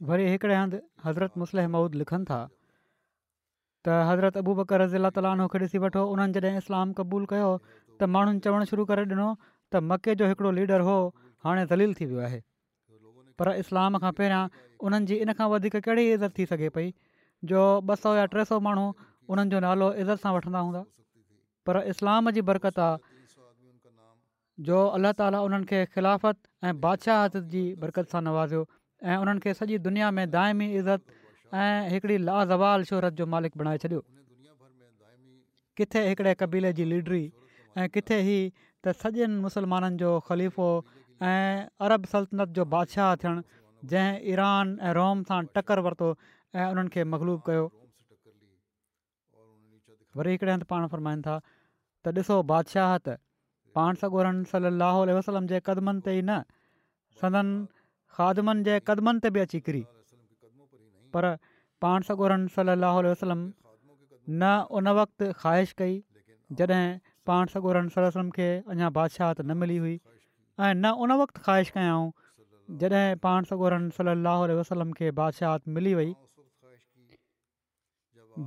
[0.08, 2.38] वरी हिकिड़े हंधि हज़रत मुस्लिह मऊद लिखनि था
[3.86, 7.50] त हज़रत अबू बकर रज़ीला तालो खे ॾिसी वठो उन्हनि जॾहिं इस्लाम क़बूल कयो
[8.00, 10.96] त माण्हुनि चवणु शुरू करे ॾिनो त मके जो हिकिड़ो लीडर हो
[11.50, 12.40] हाणे दलील थी वियो आहे
[13.44, 14.42] पर इस्लाम खां पहिरियां
[14.88, 16.88] उन्हनि जी इन खां वधीक कहिड़ी इज़त थी सघे पई
[17.52, 18.88] जो ॿ सौ या टे सौ माण्हू
[19.34, 20.88] उन्हनि जो नालो इज़त सां वठंदा हूंदा
[21.70, 23.06] पर इस्लाम जी बरकत आहे
[24.70, 28.66] जो अलाह ताला उन्हनि खे ख़िलाफ़त ऐं बादशाह जी बरकत सां नवाज़ियो
[29.04, 31.02] ऐं उन्हनि खे सॼी दुनिया में दाइमी इज़त
[31.54, 34.02] ऐं हिकिड़ी लाज़वाल शोहरत जो मालिक बणाए छॾियो
[35.78, 37.24] किथे हिकिड़े क़बीले जी लीडरी
[37.78, 38.52] ऐं किथे ई
[38.84, 40.68] त सॼनि मुसलमाननि जो ख़लीफ़ो
[41.30, 43.42] ऐं अरब सल्तनत जो बादशाह थियणु
[43.94, 46.10] जंहिं ईरान ऐं रोम सां टकरु वरितो
[46.56, 47.66] ऐं उन्हनि खे मगलूब कयो
[50.18, 51.40] वरी हिकिड़े हंधि पाण फ़रमाईनि था
[52.04, 53.18] त ॾिसो बादशाह त
[53.76, 56.40] पाण सॻोरनि सली वसलम जे क़दमनि ते ई न
[57.20, 57.60] सदन
[58.18, 59.82] ख़ादमनि जे क़दमनि ते बि अची किरी
[61.16, 61.30] पर
[61.84, 65.96] पाण सॻोरन सलाहु न उन वक़्तु ख़्वाहिश कई
[66.60, 66.86] जॾहिं
[67.30, 72.10] पाण सॻोरन वसलम खे अञां बादशाहत न मिली हुई ऐं न उन वक़्तु ख़्वाहिश कयाऊं
[72.84, 76.12] जॾहिं पाण सॻोरन सलाहु वसलम खे बादशाहत मिली वई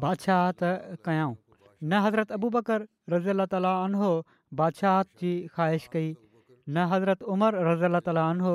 [0.05, 0.65] बादशाहत
[1.09, 4.13] कयाऊं न हज़रत अबू बकर रज़ अलाह ताल हो
[4.61, 8.47] बादशाहत जी ख़्वाहिश कई न हज़रत उमर रज़ अलाह ताली आन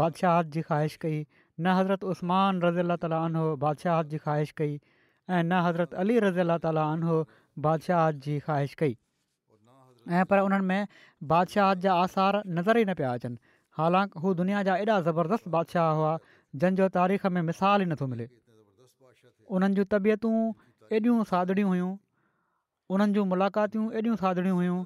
[0.00, 4.50] बादशाहत जी ख़्वाहिश कई न हज़रत عثمان रज़ी अला ताली आन हो बादशाह जी ख़्वाहिश
[4.60, 7.16] कई ऐं न हज़रत अली रज़ा ताली आन हो
[7.66, 8.94] बादशाह जी ख़्वाहिश कई
[10.18, 10.92] ऐं पर उन्हनि में
[11.32, 13.36] बादशाह जा आसार नज़र ई न पिया अचनि
[13.80, 16.14] हालांकि हू दुनिया जा एॾा ज़बरदस्त बादशाह हुआ
[16.62, 18.26] जंहिंजो तारीख़ में मिसाल ई नथो मिले
[19.58, 20.38] उन्हनि जूं तबियतूं
[21.00, 21.92] एॾियूं सादिड़ियूं हुयूं
[22.96, 24.80] उन्हनि जूं मुलाक़ातियूं एॾियूं सादिड़ियूं हुयूं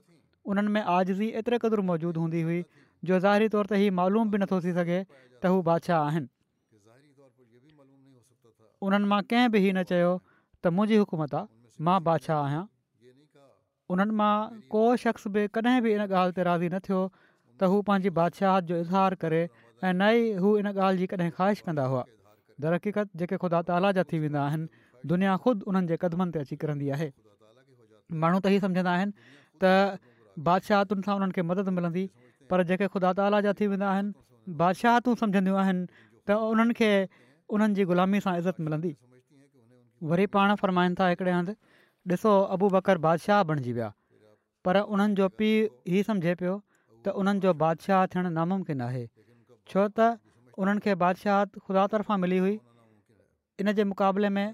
[0.53, 2.61] उन्हनि में आजज़ी एतिरे क़दुरु मौजूदु हूंदी हुई
[3.09, 6.29] जो ज़ाहिरी तौर ते हीउ मालूम बि नथो थी सघे त हू बादशाह आहिनि
[8.87, 12.65] उन्हनि मां कंहिं बि ई न चयो त मुंहिंजी हुकूमत आहे मां बादशाह आहियां
[13.95, 14.33] उन्हनि मां
[14.75, 18.59] को शख़्स बि कॾहिं बि इन ॻाल्हि ते राज़ी न थियो त हू पंहिंजी बादशाह
[18.73, 22.05] जो इज़हार करे ऐं न ई हू इन ॻाल्हि जी कॾहिं ख़्वाहिश कंदा हुआ
[22.65, 26.59] दरक़ीक़त जेके ख़ुदा ताला जा थी वेंदा आहिनि दुनिया ख़ुदि उन्हनि जे क़दमनि ते अची
[26.65, 27.09] किरंदी आहे
[28.23, 29.75] माण्हू त ई सम्झंदा आहिनि त
[30.51, 32.05] बादशाहतुनि सां उन्हनि मदद मिलंदी
[32.51, 34.11] पर जेके ख़ुदा ताला जा थी वेंदा आहिनि
[34.63, 35.87] बादशाहतूं सम्झंदियूं आहिनि
[36.27, 36.91] त उन्हनि खे
[37.57, 38.93] उन्हनि जी ग़ुलामी सां इज़त मिलंदी
[40.13, 41.55] वरी पाण फ़रमाईनि था हिकिड़े हंधि
[42.15, 43.87] ॾिसो अबू बकर बादशाह बणिजी विया
[44.65, 46.53] पर उन्हनि जो पीउ ई सम्झे पियो
[47.07, 49.03] त उन्हनि जो बादशाह थियणु नामुमकिन आहे
[49.73, 50.11] छो त
[50.65, 52.55] उन्हनि खे बादशाहत ख़ुदा तर्फ़ां मिली हुई
[53.65, 54.47] इन जे मुक़ाबले में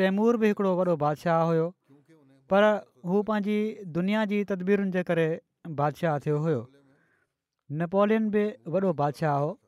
[0.00, 1.66] तैमूर बि हिकिड़ो वॾो बादशाह हुयो
[2.54, 2.64] पर
[3.12, 3.58] हू पंहिंजी
[4.00, 5.28] दुनिया जी तदबीरुनि जे करे
[5.82, 6.60] बादशाह थियो हुयो
[7.74, 8.40] नेपोलियन बि
[8.72, 9.58] वॾो बादशाह हो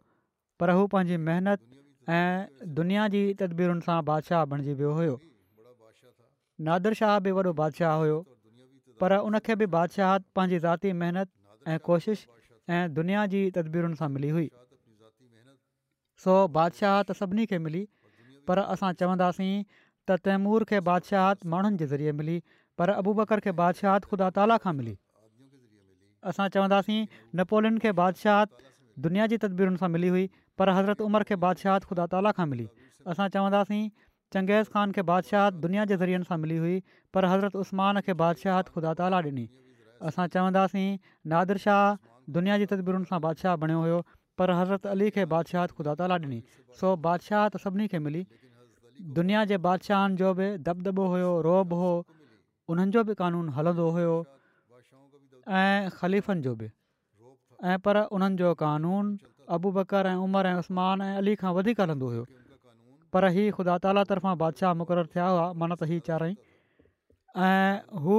[0.60, 1.60] पर हू पंहिंजी महिनत
[2.16, 5.14] ऐं दुनिया जी तदबीरुनि सां बादशाह बणिजी वियो हुयो
[6.68, 8.18] नादिर शाह बि वॾो बादशाह हुयो
[9.02, 11.30] पर उनखे बि बादशाह पंहिंजी ज़ाती महिनत
[11.74, 12.26] ऐं कोशिश
[12.76, 14.46] ऐं दुनिया जी तदबीरुनि सां मिली हुई
[16.26, 17.82] सो बादशाह त सभिनी खे मिली
[18.50, 22.38] पर असां चवंदासीं त तैमूर खे बादशाह माण्हुनि जे ज़रिए मिली
[22.82, 24.96] पर अबू बकर खे बादशाह ख़ुदा ताला खां मिली
[26.30, 27.04] असां चवंदासीं
[27.40, 28.64] नेपोलियन खे बादशाहत
[29.06, 30.22] दुनिया जी तदबीरुनि सां मिली हुई
[30.60, 32.66] पर हज़रत उमर खे बादशाहत ख़ुदा ताला खां मिली
[33.14, 33.82] असां चवंदासीं
[34.36, 36.74] चंगेज़ ख़ान खे बादशाह दुनिया जे ज़रियनि सां मिली हुई
[37.16, 39.44] पर हज़रत उस्तमान खे बादशाहत ख़ुदा ताला ॾिनी
[40.10, 40.88] असां चवंदासीं
[41.34, 41.84] नादिर शाह
[42.38, 44.00] दुनिया जी तदबीरुनि सां बादशाह बणियो हुयो
[44.40, 46.40] पर हज़रत अली खे बादशाहत ख़ुदा ताला ॾिनी
[46.80, 48.24] सो बादशाह सभिनी खे मिली
[49.20, 54.14] दुनिया जे बादशाहनि जो बि दॿदबो हुयो रोब हो उन्हनि जो बि क़ानून हलंदो हुयो
[55.48, 56.70] ऐं ख़लीफ़नि जो बि
[57.64, 59.18] ऐं पर उन्हनि जो कानून
[59.56, 62.24] अबू बकर ऐं उमिरि ऐं उस्मान ऐं अली खां वधीक हलंदो हुयो
[63.12, 66.36] पर हीउ ख़ुदा ताला तरफ़ां बादशाह मुक़ररु थिया हुआ मन त हीउ चारई
[67.48, 68.18] ऐं हू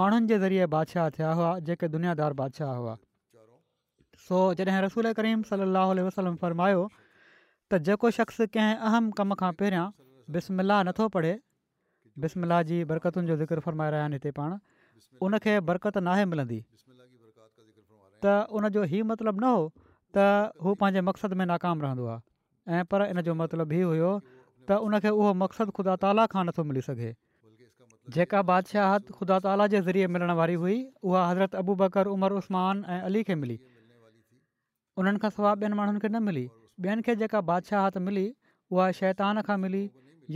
[0.00, 2.96] माण्हुनि जे ज़रिए बादशाह थिया हुआ जेके दुनियादार बादशाह हुआ
[4.26, 9.86] सो जॾहिं रसूल करीम सली वसलम फ़रमायो त जेको शख़्स कंहिं अहम कम खां पहिरियां
[10.38, 11.34] बिस्मलाह नथो पढ़े
[12.26, 14.58] बिस्मलाह जी बरकतुनि जो ज़िक्र फरमाए रहिया आहिनि हिते पाण
[15.26, 16.58] उनखे बरकत नाहे मिलंदी
[18.24, 19.62] त उनजो ई मतिलबु न हो
[20.14, 24.10] त हू पंहिंजे मक़सदु में नाकाम रहंदो आहे ऐं पर इन जो मतिलबु हीअ हुयो
[24.26, 27.10] त उनखे उहो मक़सदु ख़ुदा ताला खां नथो मिली सघे
[28.16, 30.76] जेका बादशाहत ख़ुदा ताला जे ज़रिए मिलण वारी हुई
[31.08, 33.58] उहा हज़रत अबू बकर उमर उस्मान ऐं अली खे मिली
[35.02, 36.44] उन्हनि खां सवाइ ॿियनि माण्हुनि खे न मिली
[36.84, 38.26] ॿियनि खे जेका बादशाहत मिली
[38.76, 39.84] उहा शैतान खां मिली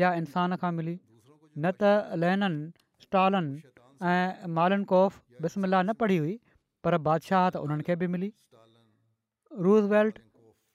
[0.02, 6.36] या इंसान खां मिली न त लहननि स्टॉलनि مالن قوف بسم اللہ نہ پڑھی ہوئی
[6.82, 7.50] پر بادشاہ
[7.98, 8.34] بھی ملیٹ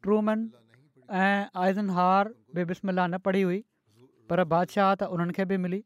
[0.03, 0.45] ٹرو مین
[1.63, 2.25] آئزن ہار
[2.69, 3.61] بسم اللہ پڑھی ہوئی
[4.49, 4.93] بادشاہ
[5.47, 5.81] بھی ملی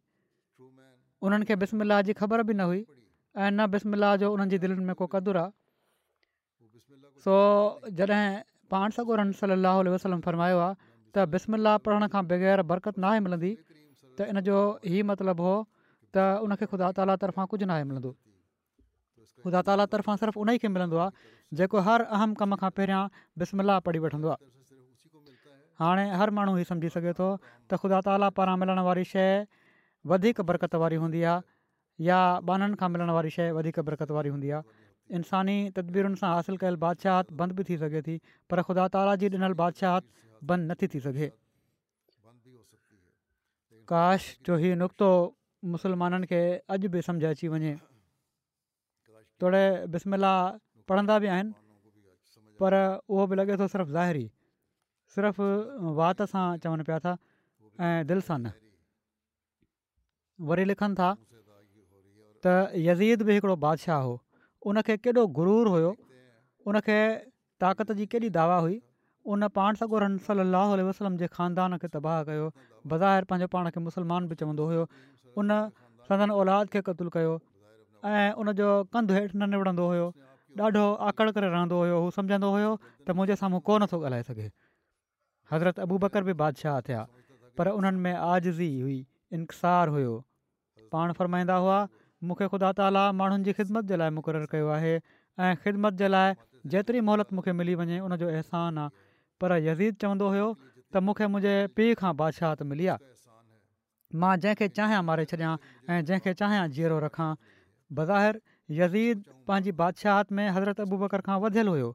[1.21, 2.83] ان بسم اللہ کی خبر بھی نہ ہوئی
[3.51, 4.93] نہ بسم اللہ جو ان کی دل میں
[8.69, 10.71] پان سگو رن صلی اللہ علیہ وسلم فرمایا
[11.13, 13.53] تو بسم اللہ پڑھنے کے بغیر برقت نہ ملی
[14.17, 15.55] تو انجو ہی مطلب ہو
[16.13, 18.11] त उनखे ख़ुदा خدا तर्फ़ां कुझु नाहे मिलंदो
[19.43, 21.11] ख़ुदा ताला तर्फ़ां सिर्फ़ु उन ई खे मिलंदो आहे
[21.61, 23.03] जेको हर अहम कम खां पहिरियां
[23.37, 24.45] बिस्मिलाह पढ़ी वठंदो आहे
[25.81, 27.27] हाणे हर माण्हू ई सम्झी सघे थो
[27.69, 29.31] त ख़ुदा ताला पारां मिलण वारी शइ
[30.09, 31.43] वधीक बरक़त वारी हूंदी आहे
[32.07, 34.63] या ॿाननि खां मिलण वारी शइ वधीक बरक़त वारी हूंदी आहे
[35.19, 38.15] इंसानी तदबीरुनि सां हासिलु कयल बादशाहत बंदि बि थी सघे थी
[38.49, 40.03] पर ख़ुदा ताला जी ॾिनल बादशाहत
[40.47, 41.29] बंदि नथी थी सघे
[43.93, 45.09] काश जो हीउ नुक़्तो
[45.73, 46.39] मुसलमाननि खे
[46.69, 47.73] अॼु बि समुझ अची वञे
[49.41, 50.33] थोरे बिस्मिला
[50.89, 51.53] पढ़ंदा बि आहिनि
[52.61, 52.73] पर
[53.09, 54.27] उहो बि लॻे थो सिर्फ़ु ज़ाहिरी
[55.15, 55.41] सिर्फ़
[55.97, 57.17] वात सां चवनि पिया था
[57.81, 58.51] ऐं दिलि सां न
[60.49, 61.09] वरी लिखनि था
[62.45, 64.15] त यज़ीद बि हिकिड़ो बादशाह हो
[64.69, 65.91] उनखे केॾो गुरूर हुयो
[66.69, 66.97] उनखे
[67.61, 68.81] ताक़त जी केॾी दावा हुई
[69.33, 72.51] उन पाण सॻो सली वसलम जे ख़ानदान खे तबाह कयो
[72.91, 74.85] बज़ाहिर पंहिंजो पाण खे मुसलमान बि चवंदो हुयो
[75.41, 75.53] उन
[76.09, 77.33] सदन औलाद खे क़तूल कयो
[78.11, 80.05] ऐं उनजो कंध हेठि न निवड़ंदो हुयो
[80.67, 84.45] ॾाढो आकड़ करे रहंदो हुयो उहो सम्झंदो हुयो त मुंहिंजे साम्हूं कोन थो ॻाल्हाए सघे
[85.51, 87.01] हज़रत अबू बकर बि बादशाह थिया
[87.61, 88.95] पर उन्हनि में आजज़ी हुई
[89.39, 90.15] इंक़सार हुयो
[90.95, 91.77] पाण फ़रमाईंदा हुआ
[92.31, 96.33] मूंखे ख़ुदा तालि माण्हुनि जी ख़िदमत जे लाइ मुक़ररु कयो आहे ऐं ख़िदमत जे लाइ
[96.75, 99.05] जेतिरी मोहलत मूंखे मिली वञे उनजो अहसान आहे
[99.45, 102.15] पर यज़ीद चवंदो हुयो त मूंखे मुंहिंजे पीउ खां
[102.73, 103.15] मिली आहे
[104.23, 105.49] मां जंहिंखे चाहियां मारे छॾिया
[105.89, 107.29] ऐं जंहिंखे चाहिया जीअरो रखां
[107.99, 108.41] बज़ाहिर
[108.81, 111.89] यज़ीद पंहिंजी बादशाहत में हज़रत अबू बकर खां वधियलु हुयो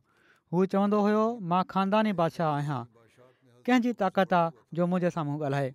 [0.56, 1.22] हू चवंदो हुयो
[1.52, 2.80] मां ख़ानदानी बादशाह आहियां
[3.68, 5.70] कंहिंजी ताक़त आहे जो मुंहिंजे साम्हूं ॻाल्हाए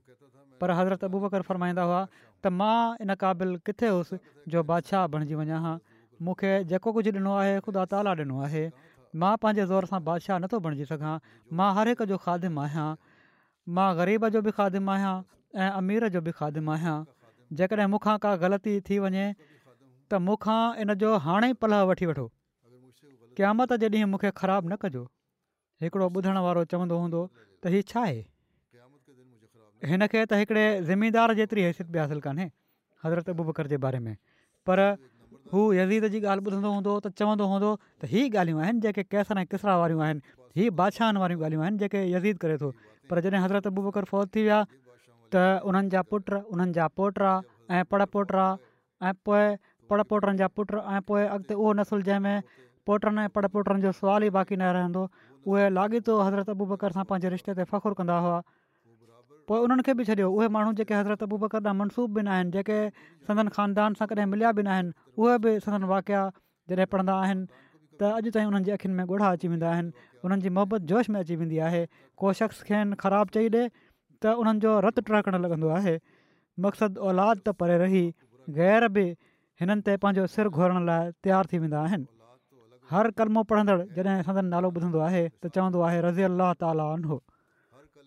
[0.63, 2.75] पर हज़रत अबू बकर फ़रमाईंदा हुआ त मां
[3.07, 4.19] इन क़ाबिल किथे हुउसि
[4.55, 5.73] जो बादशाह बणिजी वञा हा
[6.27, 8.61] मूंखे जेको कुझु ॾिनो आहे ख़ुदा ताला ॾिनो आहे
[9.23, 11.15] मां पंहिंजे ज़ोर सां बादशाह नथो बणिजी सघां
[11.61, 12.89] मां हर हिक जो खादिमु आहियां
[13.79, 15.17] मां ग़रीब जो बि खादिम आहियां
[15.57, 16.95] ऐं अमीर जो बि खादमु आहियां
[17.59, 22.25] जेकॾहिं मूंखां का ग़लती थी वञे त मूंखां इन जो हाणे ई पल वठी वठो
[23.39, 25.01] क़यामत जे ॾींहुं मूंखे ख़राबु न कजो
[25.85, 27.23] हिकिड़ो ॿुधण वारो चवंदो हूंदो
[27.63, 28.21] त हीउ छा आहे
[29.93, 32.47] हिनखे त हिकिड़े ज़िमीदार जेतिरी हैसियत बि हासिलु कान्हे
[33.09, 34.13] हज़रत अबू जे बारे में
[34.69, 34.83] पर
[35.51, 39.43] हू यज़ीद जी ॻाल्हि ॿुधंदो हूंदो त चवंदो हूंदो त हीअ ॻाल्हियूं आहिनि जेके केसर
[39.45, 42.73] ऐं केसरा वारियूं आहिनि हीअ बादशाहनि वारियूं ॻाल्हियूं आहिनि जेके यज़ीद करे थो
[43.11, 44.65] पर जॾहिं हज़रत थी विया
[45.33, 47.31] त उन्हनि जा पुट उन्हनि जा पोटा
[47.71, 48.45] ऐं पड़ पोटा
[49.03, 49.43] ऐं पोइ
[49.91, 52.43] पड़ पोटनि जा पुट ऐं पोइ अॻिते उहो नसुल जंहिंमें
[52.89, 55.03] पोटनि ऐं पड़ पोटनि जो सुवाल ई बाक़ी न रहंदो
[55.47, 58.37] उहे लाॻीतो हज़रत अबू बकर सां पंहिंजे रिश्ते ते फ़खुरु कंदा हुआ
[59.51, 62.27] पोइ उन्हनि खे बि छॾियो उहे माण्हू जेके हज़रत अबू बकर ॾांहुं मनसूब बि न
[62.39, 62.79] आहिनि जेके
[63.27, 64.91] सदन ख़ानदान सां कॾहिं मिलिया बि न आहिनि
[65.23, 66.21] उहे बि सदन वाकिया
[66.71, 67.65] जॾहिं पढ़ंदा आहिनि
[67.99, 71.09] त अॼु ताईं उन्हनि जी अखियुनि में ॻोढ़ा अची वेंदा आहिनि उन्हनि जी मोहबत जोश
[71.15, 71.83] में अची वेंदी आहे
[72.23, 73.63] को शख़्स खेनि ख़राबु चई ॾिए
[74.23, 75.95] त उन्हनि जो रतु ट्रकणु लॻंदो आहे
[76.65, 78.03] मक़सदु औलाद त परे रही
[78.57, 79.03] ग़ैर बि
[79.61, 82.07] हिननि ते पंहिंजो सिर घुरण लाइ तयारु थी वेंदा आहिनि
[82.93, 86.81] हर कलमो पढ़ंदड़ जॾहिं सदन नालो ॿुधंदो आहे त चवंदो आहे रज़ी अलाह ताल
[87.13, 87.19] हो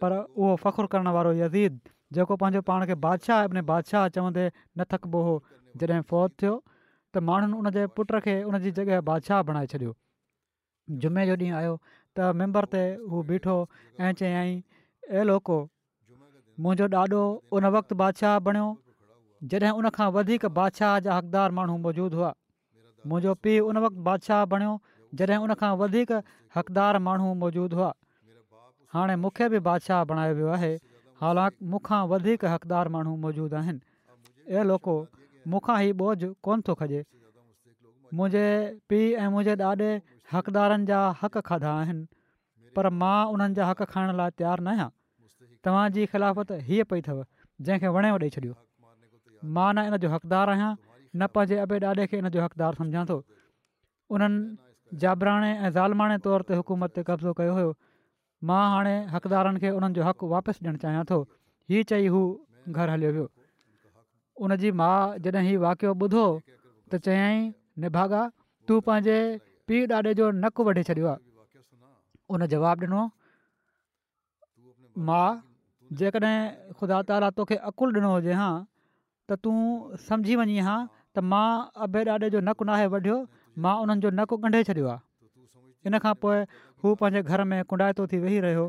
[0.02, 1.80] पर उहो फ़खुरु करण वारो यज़ीद
[2.18, 5.34] जेको पंहिंजो पाण खे बादशाह बादशाह चवंदे न थकबो हो
[5.82, 6.54] जॾहिं फ़ौत थियो
[7.14, 8.72] त माण्हुनि उन जे पुट खे उन जी
[9.10, 9.92] बादशाह बणाए छॾियो
[11.04, 13.54] जुमे जो ॾींहुं आयो त मैंबर ते हू बीठो
[14.06, 15.58] ऐं चयाईं लोको
[16.58, 17.20] मुंहिंजो ॾाॾो
[17.58, 18.66] उन वक़्तु बादशाह बणियो
[19.52, 22.32] जॾहिं उनखां वधीक बादशाह जा हक़दार माण्हू मौजूदु हुआ
[23.06, 24.72] मुंहिंजो पीउ उन वक़्तु बादशाह बणियो
[25.20, 26.10] जॾहिं उनखां वधीक
[26.56, 27.92] हक़दारु माण्हू मौजूदु हुआ
[28.96, 30.72] हाणे मूंखे बि बादशाह बणायो वियो आहे
[31.22, 33.80] हालांकि मूंखां वधीक हक़दारु माण्हू मौजूदु आहिनि
[34.54, 34.94] ए लोको
[35.54, 37.02] मूंखां हीउ ॿोझ कोन्ह थो खजे
[38.18, 38.46] मुंहिंजे
[38.88, 39.90] पीउ ऐं मुंहिंजे ॾाॾे
[40.36, 42.06] हक़दारनि जा हक़ु खाधा आहिनि
[42.78, 44.90] पर मां उन्हनि जा हक़ु खाइण लाइ तयारु न आहियां
[45.66, 47.22] तव्हांजी ख़िलाफ़त हीअं पई अथव
[47.64, 48.54] जंहिंखे वणियो ॾेई छॾियो
[49.56, 50.70] मां न इन जो हक़दारु आहियां
[51.20, 53.16] न पंहिंजे अॿे ॾाॾे खे इन जो हक़दारु सम्झां थो
[54.16, 57.72] उन्हनि जबराणे ऐं ज़ालमाणे तौर ते हुकूमत ते कब्ज़ो कयो हुयो
[58.50, 61.20] मां हाणे हक़दारनि खे उन्हनि जो हक़ु वापसि ॾियणु चाहियां थो
[61.72, 62.22] हीअ चई हू
[62.76, 63.26] घरु हलियो वियो
[64.44, 66.24] उन जी माउ जॾहिं हीउ वाकियो ॿुधो
[66.92, 67.40] त चयाई
[67.84, 67.88] नि
[68.68, 69.18] तूं पंहिंजे
[69.68, 71.22] पीउ ॾाॾे जो नकु वढी छॾियो आहे
[72.34, 73.02] उन जवाबु ॾिनो
[75.92, 78.52] जेकॾहिं ख़ुदा ताला तोखे अकुलु ॾिनो हुजे हां
[79.30, 79.54] त तूं
[80.08, 81.46] सम्झी वञे हा त मां
[81.86, 83.16] अबे ॾाॾे जो नकु न आहे वढियो
[83.64, 85.02] मां उन्हनि जो नकु ॻंढे छॾियो आहे
[85.90, 86.36] इन खां पोइ
[86.84, 88.66] हू पंहिंजे घर में कुंडायतो थी वेही रहियो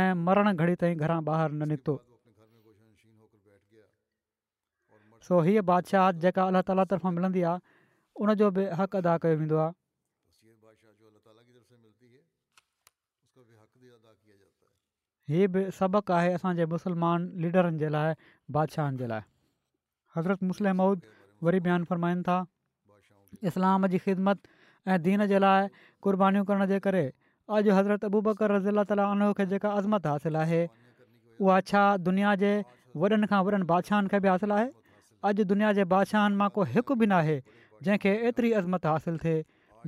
[0.00, 1.94] ऐं मरण घड़ी ताईं घरां ॿाहिरि न निकितो
[5.28, 7.64] सो हीअ बादशाह जेका अलाह ताला तर्फ़ां मिलंदी आहे
[8.24, 9.72] उनजो बि हक़ु अदा कयो वेंदो आहे
[15.30, 18.12] हीअ बि सबक़ु आहे असांजे मुसलमान लीडरनि जे लाइ
[18.56, 19.20] बादशाहनि जे लाइ
[20.16, 21.06] हज़रत मुस्लिम मऊद
[21.48, 22.36] वरी बियानु फ़रमाइनि था
[23.50, 24.40] इस्लाम जी ख़िदमत
[24.88, 25.68] ऐं दीन जे लाइ
[26.04, 27.02] क़ुर्बानीूं करण जे करे
[27.56, 30.60] अॼु हज़रत अबू बकर रज़ीला ताली खे जेका अज़मत हासिलु आहे
[31.46, 32.52] उहा छा दुनिया जे
[33.04, 34.68] वॾनि खां वॾनि बादशाहनि खे बि हासिलु आहे
[35.30, 37.38] अॼु दुनिया जे बादशाहनि मां को हिकु बि न आहे
[37.88, 39.42] जंहिंखे एतिरी अज़मत हासिलु थिए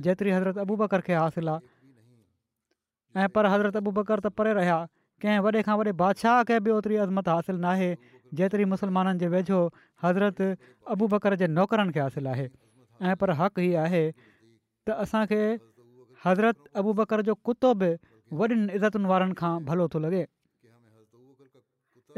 [0.09, 4.85] जेतिरी हज़रत अबू बकर खे हासिलु आहे ऐं पर हज़रत अबू बकर त परे रहिया
[5.23, 7.85] कंहिं वॾे खां वॾे बादशाह खे बि ओतिरी अज़मत हासिलु नाहे
[8.39, 9.59] जेतिरी मुस्लमाननि जे वेझो
[10.03, 10.41] हज़रत
[10.95, 12.47] अबू बकर जे नौकरनि खे हासिलु आहे
[13.11, 15.39] ऐं पर हक़ हीअ आहे त असांखे
[16.25, 17.89] हज़रत अबू बकर जो कुतो बि
[18.41, 20.21] वॾियुनि इज़तुनि वारनि खां भलो थो लॻे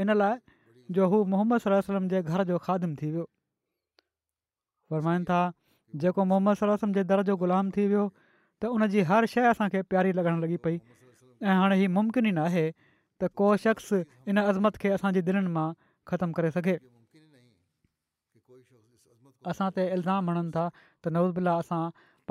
[0.04, 3.26] इन लाइ जो हू मोहम्मद सलम जे घर जो खादिम थी वियो
[4.92, 5.40] फरमाइनि था
[6.04, 8.04] जेको मोहम्मद सलो जे दर जो ग़ुलाम थी वियो
[8.62, 8.86] त उन
[9.16, 12.66] हर शइ असांखे प्यारी लॻणु लॻी पई ऐं हाणे हीउ मुमकिन ई न आहे
[13.22, 13.88] त को शख़्स
[14.32, 15.68] इन अज़मत खे असांजे दिलनि मां
[16.10, 16.76] ख़तमु करे सघे
[19.54, 21.80] असां ते इल्ज़ाम हणनि था त नवूज़ बिला असां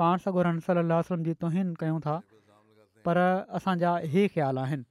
[0.01, 2.15] पाण सॻो रहनि सलाहु जी तोहीन कयूं था
[3.05, 3.17] पर
[3.59, 4.87] असांजा ही ख़्यालु आहिनि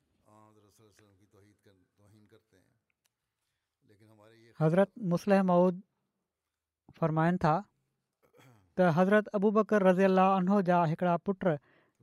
[4.61, 11.51] हज़रत मुनि था त हज़रत अबूबकर रज़ी अला उन्हो जा हिकिड़ा पुट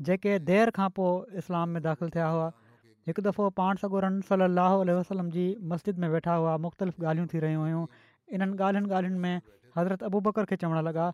[0.08, 2.48] जेके देरि खां पोइ इस्लाम में दाख़िलु थिया हुआ
[3.08, 7.40] हिकु दफ़ो पाण सगोरन सली अलाह वसलम जी मस्जिद में वेठा हुआ मुख़्तलिफ़ ॻाल्हियूं थी
[7.42, 7.82] रहियूं हुयूं
[8.38, 9.42] इन्हनि ॻाल्हियुनि ॻाल्हियुनि में
[9.78, 11.10] हज़रत अबू बकर खे चवणु लॻा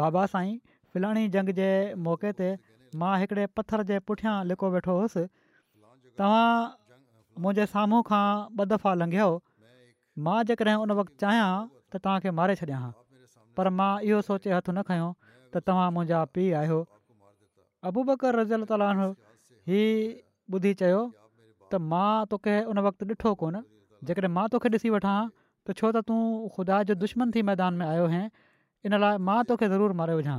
[0.00, 0.50] बाबा साईं
[0.94, 1.68] फिलाणी जंग जे
[2.08, 2.48] मौके ते
[3.02, 5.22] मां हिकिड़े पथर जे पुठियां लिको वेठो हुउसि
[6.22, 6.50] तव्हां
[7.44, 8.24] मुंहिंजे साम्हूं खां
[8.62, 9.28] ॿ दफ़ा लंघियो
[10.28, 12.82] मां जेकॾहिं उन वक़्तु चाहियां त तव्हांखे मारे छॾिया
[13.60, 16.76] पर मां इहो सोचे हथु न खयों त तव्हां मुंहिंजा पीउ आहियो
[17.92, 19.80] अबू बकर रज़ील ताली
[20.58, 21.00] ॿुधी चयो
[21.72, 23.58] त मां तोखे उन वक़्तु ॾिठो कोन
[24.08, 26.18] जेकॾहिं मां तोखे ॾिसी वठां त छो त तूं
[26.54, 28.24] ख़ुदा जो दुश्मन थी मैदान में आयो हैं
[28.90, 30.38] इन लाइ मां तोखे ज़रूरु मारियो विझां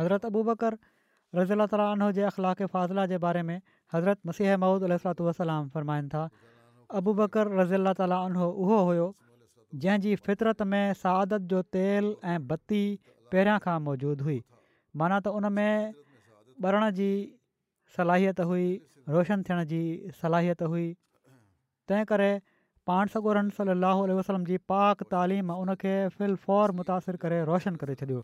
[0.00, 3.56] हज़रत अबू बकराह तालीनो जे अख़लाक फ़ाज़िला जे बारे में
[3.94, 5.42] हज़रत मसीह महमूदुत
[5.76, 6.22] वरमाइनि था
[7.00, 9.08] अबूबर रज़ी अला ताली आनो उहो हुयो
[9.82, 12.82] जंहिंजी फितरत में सादत जो तेल ऐं बती
[13.34, 14.38] पहिरियां खां मौजूदु हुई
[15.02, 15.68] माना त उन में
[16.68, 17.08] ॿरण जी
[17.96, 18.64] सलाहियत हुई
[19.12, 19.78] रोशन थियण जी
[20.22, 20.86] सलाहियत हुई
[21.90, 22.26] तंहिं करे
[22.90, 25.74] पाण सॻोरनि सलाहु वसलम जी पाक तालीम उन
[26.18, 28.20] फिल फौर मुतासिर करे रोशन करे छॾियो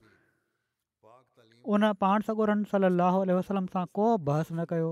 [1.76, 4.90] उन पाण सगोरन सल अहल वसलम सां को बहस न कयो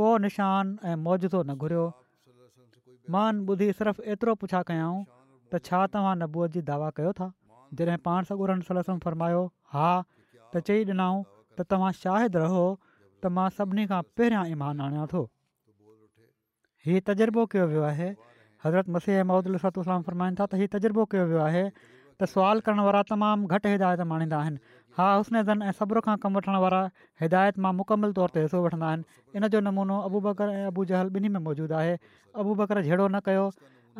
[0.00, 1.84] को निशान ऐं मौजो न घुरियो
[3.14, 7.28] मान ॿुधी सिर्फ़ु एतिरो पुछा कयऊं त छा तव्हां नबूअ जी दावा कयो था
[7.80, 11.24] जॾहिं पाण सॻोरनि फ़र्मायो हा त चई ॾिनऊं
[11.58, 15.22] त तव्हां शाहिद रहो त मां सभिनी खां पहिरियां ईमान आणियां थो
[16.86, 18.08] हीउ तजुर्बो कयो वियो आहे
[18.64, 22.82] हज़रत मसीह महुदल सतूसलाम फरमाइनि था त हीउ तजुर्बो कयो वियो आहे त सुवालु करण
[22.88, 24.60] वारा तमामु घटि हिदायत मां आहिनि
[24.98, 26.82] हा हुस्नेज़न ऐं सब्र खां कमु वठणु वारा
[27.24, 31.12] हिदायत मां मुकमल तौर ते हिसो वठंदा आहिनि इन जो नमूनो अबू बकरु ऐं जहल
[31.18, 31.98] ॿिन्ही में मौजूदु आहे
[32.44, 33.48] अबू बकर जहिड़ो न कयो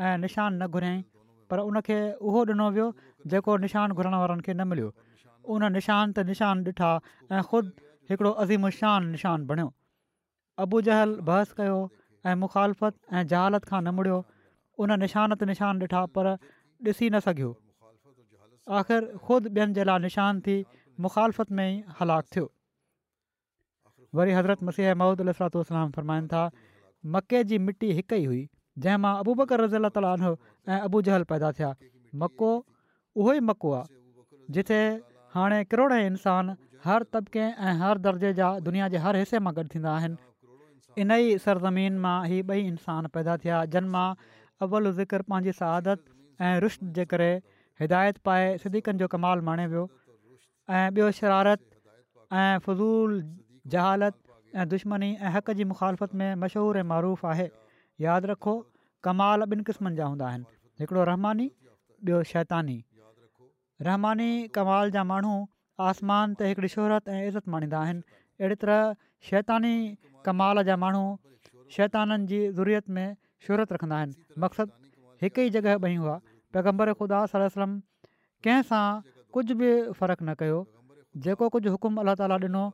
[0.06, 1.02] ऐं न घुराई
[1.50, 2.86] पर उन उहो ॾिनो वियो
[3.34, 4.88] जेको न मिलियो
[5.54, 6.90] उन निशान त निशान ॾिठा
[7.32, 7.70] ऐं ख़ुदि
[8.10, 9.68] हिकिड़ो अज़ीमशान निशान बणियो
[10.64, 11.78] अबू जहल बहस कयो
[12.30, 14.18] ऐं मुखालफ़त ऐं जहालत खां न मुड़ियो
[14.82, 16.32] उन निशान त निशान ॾिठा पर
[16.88, 17.52] ॾिसी न सघियो
[18.80, 20.54] आख़िर ख़ुदि ॿियनि जे लाइ निशानु थी
[21.06, 22.46] मुख़ालफ़त में ई हलाकु थियो
[24.18, 25.32] वरी हज़रत मसीह महमद अल
[25.96, 26.42] फ़रमाइनि था
[27.16, 28.42] मके जी मिटी हिकु ई हुई
[28.84, 30.32] जंहिं मां अबूबकर रज़ी अला ताली
[30.72, 31.70] ऐं अबू जहल पैदा थिया
[32.24, 32.50] मको
[33.20, 33.94] उहो ई मको आहे
[34.58, 34.80] जिथे
[35.36, 36.50] हाणे किरोड़े इंसान
[36.84, 40.16] हर तबिके ऐं हर दर्जे जा दुनिया जे हर हिसे मां गॾु थींदा आहिनि
[41.04, 44.06] इन ई सरज़मीन मां ई ॿई इंसान पैदा थिया जन मां
[44.66, 46.04] अव्वल ज़िक्र पंहिंजी सहादत
[46.46, 47.28] ऐं रुश्त जे करे
[47.82, 49.84] हिदायत पाए सिदनि जो कमाल माणे वियो
[50.78, 51.64] ऐं ॿियो शरारत
[52.44, 53.20] ऐं फ़ज़ूल
[53.76, 54.18] जहालत
[54.62, 57.48] ऐं दुश्मनी ऐं हक़ जी मुखालफ़त में मशहूरु ऐं मरूफ़ आहे
[58.08, 58.56] यादि रखो
[59.10, 60.50] कमाल ॿिनि क़िस्मनि जा हूंदा आहिनि
[60.84, 62.80] हिकिड़ो रहमानी ॿियो शैतानी
[63.84, 65.32] रहमानी कमाल जा माण्हू
[65.86, 68.00] आसमान ते हिकिड़ी शोहरत ऐं इज़त माणींदा आहिनि
[68.40, 68.92] अहिड़ी तरह
[69.30, 69.72] शैतानी
[70.26, 71.02] कमाल जा माण्हू
[71.76, 73.16] शैताननि जी ज़ुरियत में
[73.46, 74.72] शोहरत रखंदा आहिनि मक़सदु
[75.24, 76.14] हिकु ई जॻह ॿई हुआ
[76.56, 77.76] पैगम्बर ख़ुदा वसलम
[78.48, 78.82] कंहिंसां
[79.36, 79.70] कुझु बि
[80.00, 80.60] फ़र्क़ु न कयो
[81.26, 82.64] जेको कुझु हुकुम अलाह ताली ॾिनो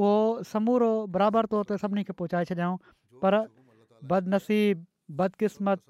[0.00, 0.14] उहो
[0.54, 2.80] समूरो बराबरि तौर ते सभिनी खे पहुचाए छॾियाऊं
[3.24, 3.40] पर
[4.12, 4.86] बदनसीब
[5.18, 5.86] बदकिस्मत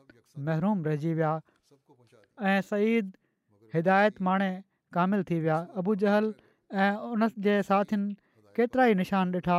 [0.50, 1.32] महरूम रहिजी विया
[2.52, 3.16] ऐं सईद
[3.74, 4.50] हिदायत माणे
[4.94, 6.24] कामिलु थी विया अबू जहल
[6.84, 8.14] ऐं उन जे साथियुनि
[8.56, 9.58] केतिरा ई निशान ॾिठा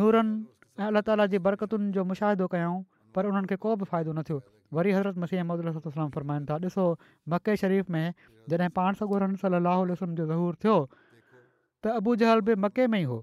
[0.00, 0.34] नूरनि
[0.80, 2.80] ऐं अलाह ताला जी बरकतुनि जो मुशाहिदो कयऊं
[3.14, 4.38] पर उन्हनि खे को बि फ़ाइदो न थियो
[4.78, 6.84] वरी हज़रत मसीह महमद वलाम फ़रमाइनि था ॾिसो
[7.34, 8.06] मके शरीफ़ में
[8.52, 13.00] जॾहिं पाण सां गुरूर सलाहु वलम जो ज़हूरु थियो त अबू जहल बि मके में
[13.00, 13.18] ई हो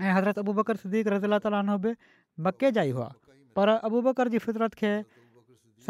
[0.00, 1.94] ऐं हज़रत अबू बकर सदीक रज़ी अलाह बि
[2.48, 3.12] मके जा ई हुआ
[3.60, 4.94] पर अबू बकर जी फितरत खे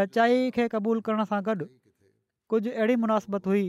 [0.03, 1.71] सचाई खे क़बूलु करण सां गॾु
[2.53, 3.67] कुझु अहिड़ी मुनासिबत हुई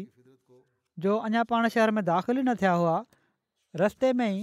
[1.04, 2.96] जो अञा पाण शहर में दाख़िल ई न थिया हुआ
[3.82, 4.42] रस्ते में ई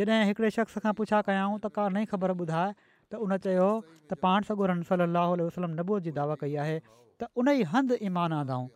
[0.00, 3.68] जॾहिं हिकिड़े शख़्स खां पुछा कयऊं त का नई ख़बर ॿुधाए त उन चयो
[4.10, 7.98] त पाण सगुरन सली अलाहु वसलम नबूअ जी दावा कई आहे त उन ई हंधि
[8.10, 8.66] ईमान आंदाऊं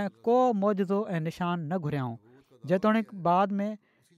[0.00, 2.16] ऐं को मौजो ऐं निशान न घुरियाऊं
[2.72, 3.70] जेतोणीकि बाद में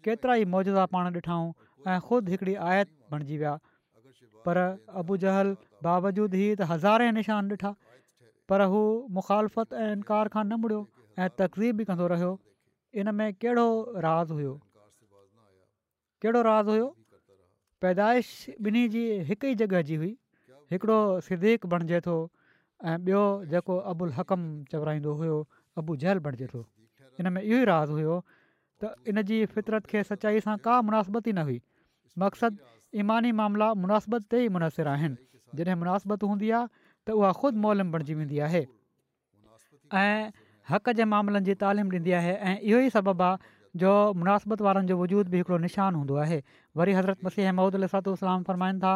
[0.08, 1.48] केतिरा ई मौजा पाण ॾिठाऊं
[1.94, 3.54] ऐं ख़ुदि हिकिड़ी आयत बणिजी विया
[4.46, 4.62] पर
[5.04, 5.56] अबूजहल
[5.88, 7.74] बावजूद ई त हज़ारे निशान ॾिठा
[8.48, 8.80] पर हू
[9.18, 10.80] मुखालफ़त ऐं इनकार खां न मुड़ियो
[11.18, 12.32] ऐं तकज़ीब बि कंदो रहियो
[13.02, 14.52] इन में कहिड़ो राज़ हुयो
[16.24, 16.86] कहिड़ो राज़ हुयो
[17.86, 20.12] पैदाइश ॿिन्ही जी हिक ई जॻह जी हुई
[20.76, 22.16] हिकिड़ो सिदीक़ु बणिजे थो
[22.84, 23.22] ऐं ॿियो
[23.54, 25.40] जेको अबुल हकम चवराईंदो हुयो
[25.82, 28.20] अबू जहल बणिजे थो इन में इहो ई राज़ हुयो
[28.84, 31.60] त इन जी फितरत खे सचाई सां का मुनासिबत ई न हुई
[32.24, 32.72] मक़सदु
[33.04, 37.90] ईमानी मामला मुनासिबत ते ई मुनसरु आहिनि जॾहिं मुनासिबत हूंदी आहे त उहा ख़ुदि मोलम
[37.94, 38.62] बणिजी वेंदी आहे
[40.02, 40.32] ऐं
[40.72, 43.52] हक़ जे मामलनि जी तालीम ॾींदी आहे ऐं इहो ई सबबु आहे
[43.82, 43.90] जो
[44.20, 46.38] मुनासिबत वारनि जो वजूद बि हिकिड़ो निशान हूंदो आहे
[46.80, 48.92] वरी हज़रत मसीह महमूदु अलरमाइनि था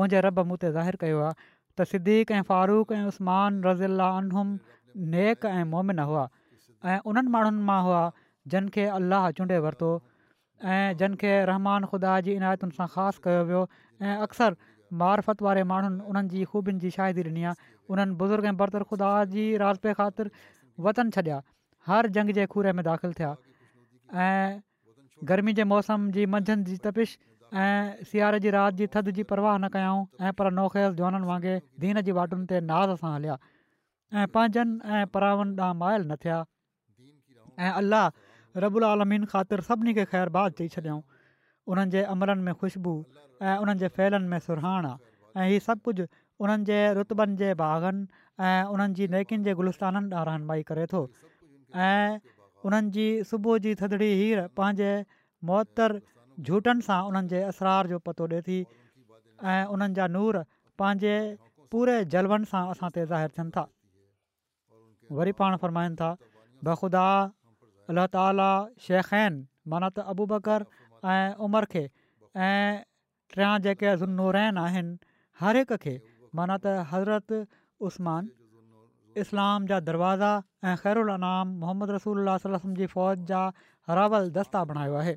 [0.00, 1.34] मुंहिंजे रब मूं ते ज़ाहिर कयो आहे
[1.80, 4.44] त सिद्दीक़ ऐं फारूक ऐं उस्मान रज़ी अला
[5.16, 6.28] नेक ऐं मोमिन हुआ
[6.92, 8.04] ऐं उन्हनि माण्हुनि मां हुआ
[8.56, 9.90] जिन खे अलाह चूंडे वरितो
[10.76, 13.64] ऐं जिन खे रहमान ख़ुदा जी इनायतुनि सां ख़ासि कयो वियो
[14.04, 14.58] ऐं अक्सर
[14.92, 17.54] महारफत वारे माण्हुनि उन्हनि जी ख़ूबियुनि जी शादी ॾिनी आहे
[17.94, 20.30] उन्हनि बुज़ुर्ग ऐं बरद्र ख़ुदा जी राजपे ख़ातिर
[20.86, 21.40] वतन छॾिया
[21.86, 23.32] हर जंग जे खूर में दाख़िलु थिया
[24.26, 24.60] ऐं
[25.30, 27.18] गर्मी जे मौसम जी मंझंदि जी तपिश
[27.62, 31.60] ऐं सियारे जी राति जी थधि जी परवाह न कयऊं ऐं पर नोखयल जवाननि वांगुरु
[31.86, 36.38] दीन जी वाटुनि ते नाज़ सां हलिया ऐं पंहिंजनि ऐं परावनि ॾांहुं मायल न थिया
[37.66, 38.06] ऐं अलाह
[38.66, 41.02] रबुलालमीन ख़ातिर सभिनी खे ख़ैर चई छॾियऊं
[41.68, 42.94] उन्हनि जे अमलनि में ख़ुशबू
[43.42, 44.98] ऐं उन्हनि जे फैलनि में सुरहाण आहे
[45.36, 46.04] ऐं इहा सभु कुझु
[46.40, 48.06] उन्हनि जे रुतबनि जे बाग़नि
[48.38, 51.02] ऐं उन्हनि जी नेकियुनि जे गुलस्ताननि ॾांहुं रहनुमाई करे थो
[51.74, 52.22] ऐं
[52.66, 54.92] उन्हनि जी सुबुह जी थदड़ी हीर पंहिंजे
[55.50, 55.90] मुअतर
[56.46, 60.40] झूठनि सां उन्हनि जे असरार जो पतो ॾिए थी ऐं उन्हनि जा नूर
[60.80, 61.14] पंहिंजे
[61.74, 63.66] पूरे जलबनि सां असां ते ज़ाहिरु थियनि था
[65.20, 66.10] वरी पाण फ़रमाइनि था
[66.66, 67.04] बख़ुदा
[67.94, 68.50] अलाह ताला
[68.88, 69.44] शेख़ैन
[69.96, 70.62] त बकर
[71.14, 72.82] ऐं उमिरि खे ऐं
[73.36, 74.96] टां जेके नूरैन आहिनि
[75.42, 75.94] हर हिक खे
[76.38, 77.40] माना त हज़रत
[77.88, 78.28] उस्मान
[79.24, 83.44] इस्लाम जा दरवाज़ा ऐं ख़ैरुनाम मोहम्मद रसूल अल जी फ़ौज जा
[83.90, 85.14] हरावल दस्ता बणायो आहे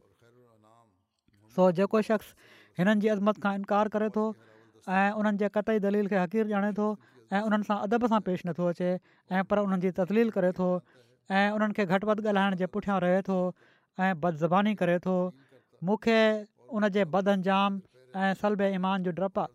[1.57, 6.11] सो जेको शख़्स हिननि जी अज़मत खां इनकार करे थो ऐं उन्हनि जे क़तई दलील
[6.13, 6.87] खे हक़ीर ॼाणे थो
[7.33, 10.69] ऐं उन्हनि सां अदब सां पेश नथो अचे ऐं पर उन्हनि जी करे थो
[11.39, 13.41] ऐं उन्हनि खे घटि वधि ॻाल्हाइण जे पुठियां रहे थो
[14.07, 15.17] ऐं करे थो
[15.87, 16.19] मूंखे
[16.77, 17.79] उन जे बद अंजाम
[18.15, 19.45] ऐं शलब ईमान जो डपु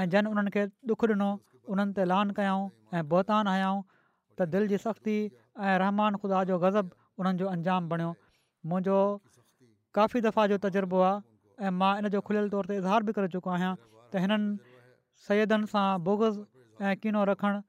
[0.00, 1.28] ऐं जन उन्हनि खे दुखु ॾिनो
[1.74, 2.64] उन्हनि ते लान कयाऊं
[2.98, 3.80] ऐं बोहतान हयाऊं
[4.38, 8.14] त दिलि जी सख़्ती ऐं रहमान ख़ुदा जो गज़ब उन्हनि जो अंजाम बणियो
[8.72, 8.98] मुंहिंजो
[9.98, 13.28] काफ़ी दफ़ा जो तजुर्बो आहे ऐं मां इन जो खुलियल तौर ते इज़हार बि करे
[13.36, 14.80] चुको आहियां त हिननि
[15.28, 16.46] सैदनि सां बोगज़ु
[16.90, 17.60] ऐं किनो रखणु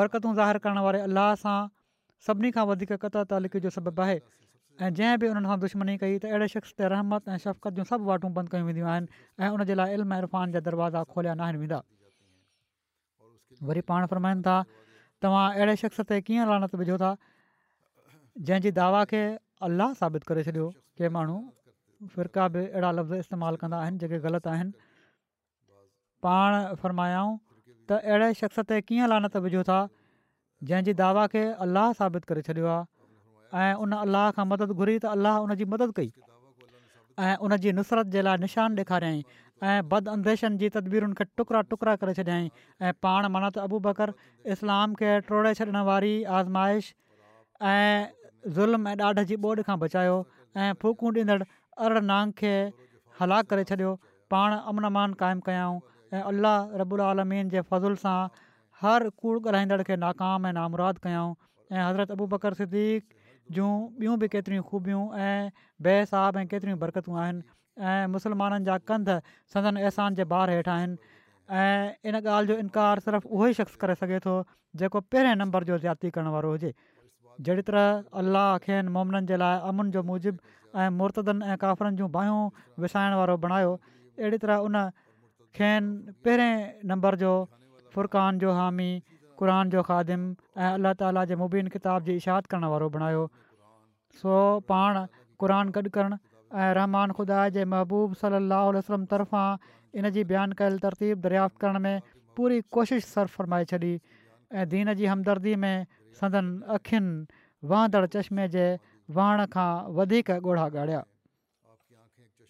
[0.00, 1.56] बरकतूं ज़ाहिरु करणु वारे अलाह सां
[2.30, 4.18] सभिनी खां वधीक जो सबबु आहे
[4.80, 7.84] ऐं जंहिं बि उन्हनि सां दुश्मनी कई त अहिड़े शख़्स ते रहमत ऐं शफ़क़त जूं
[7.92, 9.06] सभु वाटूं बंदि कयूं वेंदियूं आहिनि
[9.44, 11.80] ऐं उनजे लाइ इल्म इरफ़ान जा दरवाज़ा खोलिया न आहिनि वेंदा
[13.68, 14.56] वरी पाण फ़र्माइनि था
[15.22, 17.10] तव्हां अहिड़े शख़्स ते कीअं लानत विझो था
[18.48, 19.22] जंहिंजी दावा खे
[19.68, 20.68] अलाह साबित करे छॾियो
[20.98, 21.36] के माण्हू
[22.16, 24.72] फ़िरका बि अहिड़ा लफ़्ज़ इस्तेमालु कंदा आहिनि जेके ग़लति आहिनि
[26.28, 27.32] पाण फ़रमायाऊं
[27.92, 29.78] त अहिड़े शख़्स ते कीअं लानत विझो था
[30.72, 32.91] जंहिंजी दावा खे अलाह साबित करे छॾियो आहे
[33.54, 36.10] ऐं उन अलाह खां मदद घुरी त अलाह उन जी मदद कई
[37.24, 39.22] ऐं उन जी नुसरत जे लाइ निशान ॾेखारियाई
[39.70, 43.80] ऐं बद अंदेशनि जी तदबीरुनि खे टुकड़ा टुकड़ा करे छॾियई ऐं पाण माना त अबू
[43.88, 44.14] बकर
[44.56, 46.90] इस्लाम खे टोड़े छॾण वारी आज़माइश
[47.74, 48.08] ऐं
[48.56, 50.16] ज़ुल्म ऐं ॾाढ जी ॿोॾि खां बचायो
[50.62, 51.48] ऐं फूकु ॾींदड़ु
[51.88, 52.54] अरिड़ नांग खे
[53.22, 53.92] हलाक करे छॾियो
[54.36, 55.78] पाण अमनमान क़ाइमु कयाऊं
[56.16, 58.18] ऐं अलाह आलमीन जे फज़ुल सां
[58.84, 61.34] हर कूड़ ॻाल्हाईंदड़ खे नाकाम ऐं नामुराद कयाऊं
[61.72, 63.20] ऐं हज़रत अबू बकर सिद्दीक़
[63.50, 63.70] जूं
[64.00, 65.50] ॿियूं बि केतिरियूं ख़ूबियूं ऐं
[65.82, 67.42] बेसहाब ऐं केतिरियूं बरकतूं आहिनि
[67.82, 69.08] ऐं मुस्लमाननि जा कंध
[69.54, 70.96] संदन अहसान जे ॿार हेठा आहिनि
[71.62, 74.34] ऐं इन ॻाल्हि जो इनकार सिर्फ़ु उहो ई शख़्स करे सघे थो
[74.82, 76.72] जेको पहिरें नंबर जो जाती करणु वारो हुजे
[77.46, 80.38] जहिड़ी तरह अलाह खेनि मोमननि जे लाइ अमन जो मूजिब
[80.76, 82.42] ऐं मुर्तदनि ऐं काफ़िरनि जूं बाहियूं
[82.82, 83.72] विछाइण वारो बणायो
[84.18, 84.78] अहिड़ी तरह उन
[85.58, 87.32] खेनि पहिरें नंबर जो
[87.94, 88.90] फुरक़ान जो हामी
[89.42, 90.20] क़ुर जो ख़ादिम
[90.54, 93.22] ऐं अलाह ताला जे मुबीन किताब जी इशाद करणु वारो बणायो
[94.22, 94.30] सो
[94.70, 94.92] पाण
[95.42, 95.50] क़ुर
[95.82, 96.16] गॾु करणु
[96.54, 102.06] ऐं रहमान ख़ुदा जे महबूब सली अलसलम तरफ़ां इनजी बयानु कयल तरतीब दरियाफ़्त करण में
[102.38, 103.92] पूरी कोशिशि सर फ़रमाए छॾी
[104.62, 105.74] ऐं दीन जी हमदर्दी में
[106.22, 107.42] सदन अखियुनि
[107.74, 108.66] वहंदड़ चश्मे जे
[109.18, 109.68] वहण खां
[110.00, 111.02] वधीक ॻोढ़ा ॻाढ़िया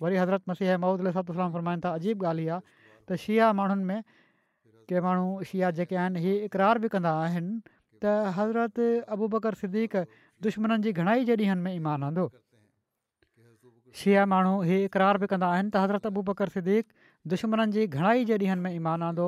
[0.05, 2.61] वरी हज़रत मसीह महूदलाम फरमाइनि था अजीब ॻाल्हि ई
[3.09, 4.01] त शिया माण्हुनि में
[4.93, 7.61] के माण्हू शिया जेके आहिनि हीउ इक़रार बि कंदा आहिनि
[8.03, 8.05] त
[8.36, 9.97] हज़रत अबू बकर सिदीक़
[10.45, 12.24] दुश्मन जी घणाई जे ॾींहनि में ईमान आंदो
[14.01, 16.86] शिया माण्हू हीअ इक़रार बि कंदा आहिनि त हज़रत अबू बकर सिदीक़
[17.34, 19.26] दुश्मन जी घणाई जे ॾींहनि में ईमान आंदो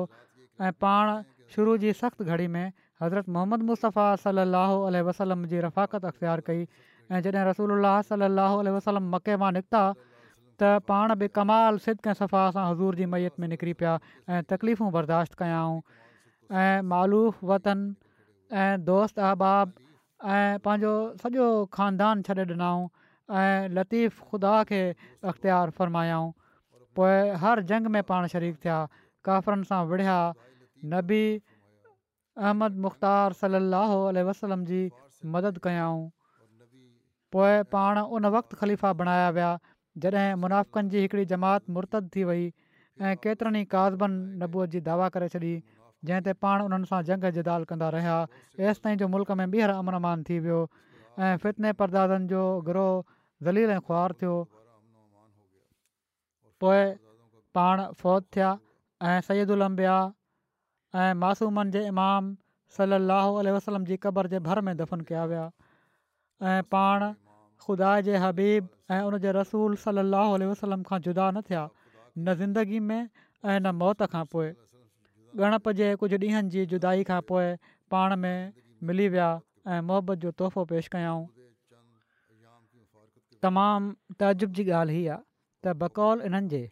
[0.67, 1.23] ऐं पाण
[1.55, 2.65] शुरू जी सख़्तु घड़ी में
[3.03, 6.61] हज़रत मोहम्मद मुस्तफ़ा सलाहु आल वसलम जी रफ़ाक़त अख़्तियारु कई
[7.13, 7.77] ऐं जॾहिं रसूल
[8.11, 9.83] सलाहु आल वसलम मके मां निकिता
[10.61, 14.91] त पाण बि कमाल सिद सफ़ा सां हज़ूर जी मैअत में निकिरी पिया ऐं तकलीफ़ूं
[14.97, 15.79] बर्दाश्त कयाऊं
[16.61, 17.83] ऐं मालूफ़ वतन
[18.65, 19.73] ऐं दोस्त अहबाब
[20.35, 20.93] ऐं पंहिंजो
[21.23, 21.47] सॼो
[21.79, 22.87] खानदान छॾे ॾिनऊं
[23.41, 24.81] ऐं लतीफ़ ख़ुदा खे
[25.33, 26.31] अख़्तियार फ़रमायाऊं
[26.99, 28.79] पोइ हर झंग में पाण शरीफ़ थिया
[29.29, 30.17] काफ़रनि सां विढ़िया
[30.97, 31.23] नबी
[32.47, 33.99] अहमद मुख़्तार सलाहु
[34.31, 34.81] वसलम जी
[35.37, 36.01] मदद कयाऊं
[37.35, 39.51] पोइ पाण उन वक़्तु ख़लीफ़ा बणाया विया
[40.03, 42.43] जॾहिं मुनाफ़क़नि जी हिकिड़ी जमात मुर्तद थी वई
[43.01, 45.51] ऐं केतिरनि ई क़ासिबनि नबूअ जी दावा करे छॾी
[46.09, 48.15] जंहिं ते पाण उन्हनि सां जंग जिदाल कंदा रहिया
[48.59, 50.59] हेसि ताईं जो मुल्क में ॿीहर अमनमान थी वियो
[51.19, 52.93] ऐं फ़ितने परदादनि जो ग्रोह
[53.47, 54.35] ज़लील ऐं खुआर थियो
[56.63, 56.81] पोइ
[57.59, 58.51] पाण फ़ौत थिया
[59.11, 59.97] ऐं सैद उलम्बिया
[61.03, 62.33] ऐं मासूमनि जे इमाम
[62.77, 63.27] सली अलाह
[63.59, 65.49] वसलम जी क़बर जे भर में दफ़न कया विया
[66.53, 67.11] ऐं पाण
[67.61, 72.35] ख़ुदा जे हबीब ऐं उन जे रसूल सली अलाह वसलम खां जुदा न थिया न
[72.41, 74.49] ज़िंदगी में ऐं न मौत खां पोइ
[75.41, 77.47] गणपत जे कुझु ॾींहनि जी जुदाई खां पोइ
[77.95, 78.37] पाण में
[78.91, 79.29] मिली विया
[79.67, 81.23] ऐं मुहबत जो तोहफ़ो पेश कयऊं
[83.47, 86.63] तमामु तजुब जी ॻाल्हि ई आहे बक़ौल इन्हनि जे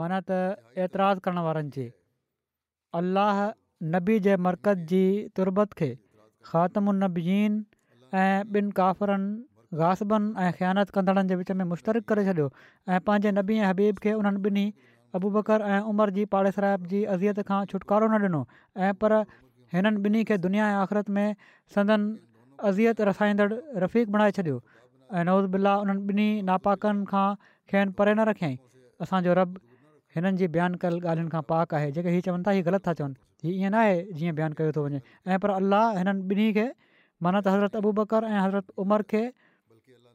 [0.00, 0.38] माना त
[0.86, 3.54] एतिराज़ु करण वारनि जे
[3.94, 5.04] नबी जे मरकज़ जी
[5.38, 5.92] तुरबत खे
[6.52, 6.98] ख़ात्म
[8.22, 12.46] ऐं ॿिनि गासिबनि ऐं ख़्यानत कंदड़नि जे विच में मुश्तरक करे छॾियो
[12.88, 14.66] ऐं पंहिंजे नबी ऐं हबीब खे उन्हनि ॿिन्ही
[15.18, 18.42] अबूबकर ऐं उमर जी पाड़ेसरा जी अज़ियत खां छुटकारो न ॾिनो
[18.86, 19.16] ऐं पर
[19.74, 21.36] हिननि ॿिन्ही खे दुनिया ऐं आख़िरत में
[21.74, 22.06] संदन
[22.72, 23.50] अज़ियत रसाईंदड़
[23.84, 27.28] रफ़ीक़ बणाए छॾियो ऐं नौज़ बिल्ला उन्हनि ॿिन्ही नापाकनि खां
[27.72, 28.56] खेनि परे न रखियाईं
[29.06, 29.60] असांजो रब
[30.16, 32.92] हिननि जी बयानु कयल ॻाल्हियुनि खां पाक आहे जेके हीउ चवनि था हीअ ग़लति था
[33.00, 35.00] चवनि हीउ ईअं नाहे जीअं बयानु कयो थो वञे
[35.34, 36.66] ऐं पर अलाह हिननि ॿिन्ही खे
[37.26, 39.24] मन त हज़रत अबू बकर हज़रत उमर खे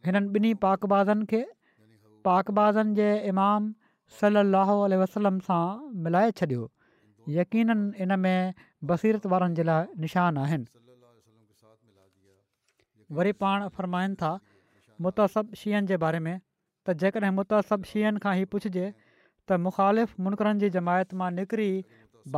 [0.05, 1.41] हिननि ॿिन्ही पाकबाज़नि खे
[2.27, 3.63] पाकबाज़नि जे इमाम
[4.19, 5.63] सलाहु वसलम सां
[6.05, 6.67] मिलाए छॾियो
[7.37, 8.53] यकीननि इन में
[8.91, 10.69] बसीरत वारनि जे लाइ निशान आहिनि
[13.19, 14.29] वरी पाण फ़रमाइनि था
[15.05, 16.35] मुतसब शीअनि जे बारे में
[16.87, 21.69] त जेकॾहिं मुत्सब शींहनि खां ई पुछिजे त मुख़ालिफ़ मुनक़रनि जी जमायत मां निकिरी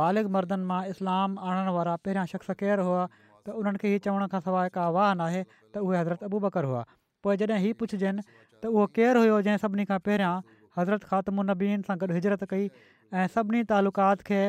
[0.00, 4.30] बालिग मर्दनि मां इस्लाम आणण वारा पहिरियां शख़्स केरु हुआ त उन्हनि खे ई चवण
[4.34, 6.84] खां सवाइ का वाहन आहे त उहे हज़रत अबू बकर हुआ
[7.24, 8.22] पोइ जॾहिं हीअ पुछिजनि
[8.60, 10.32] त उहो केरु हुयो जंहिं सभिनी खां पहिरियां
[10.78, 14.40] हज़रत ख़ात्मु नबीन सां गॾु हिजरत कई ऐं सभिनी तालुक़ात खे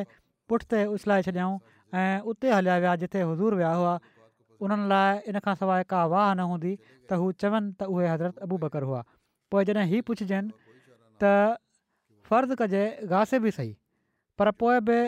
[0.50, 1.58] पुठिते उछलाए छॾियाऊं
[2.02, 3.94] ऐं उते हलिया विया जिते हज़ूर विया हुआ
[4.66, 8.48] उन्हनि लाइ इन खां सवाइ का वाह न हूंदी त हू चवनि त उहे हज़रत
[8.48, 9.02] अबू बकरु हुआ
[9.56, 10.78] पोइ जॾहिं हीअ पुछिजनि
[11.24, 11.34] त
[12.32, 13.74] फ़र्ज़ कजे गासे बि सही
[14.42, 15.00] पर पोइ बि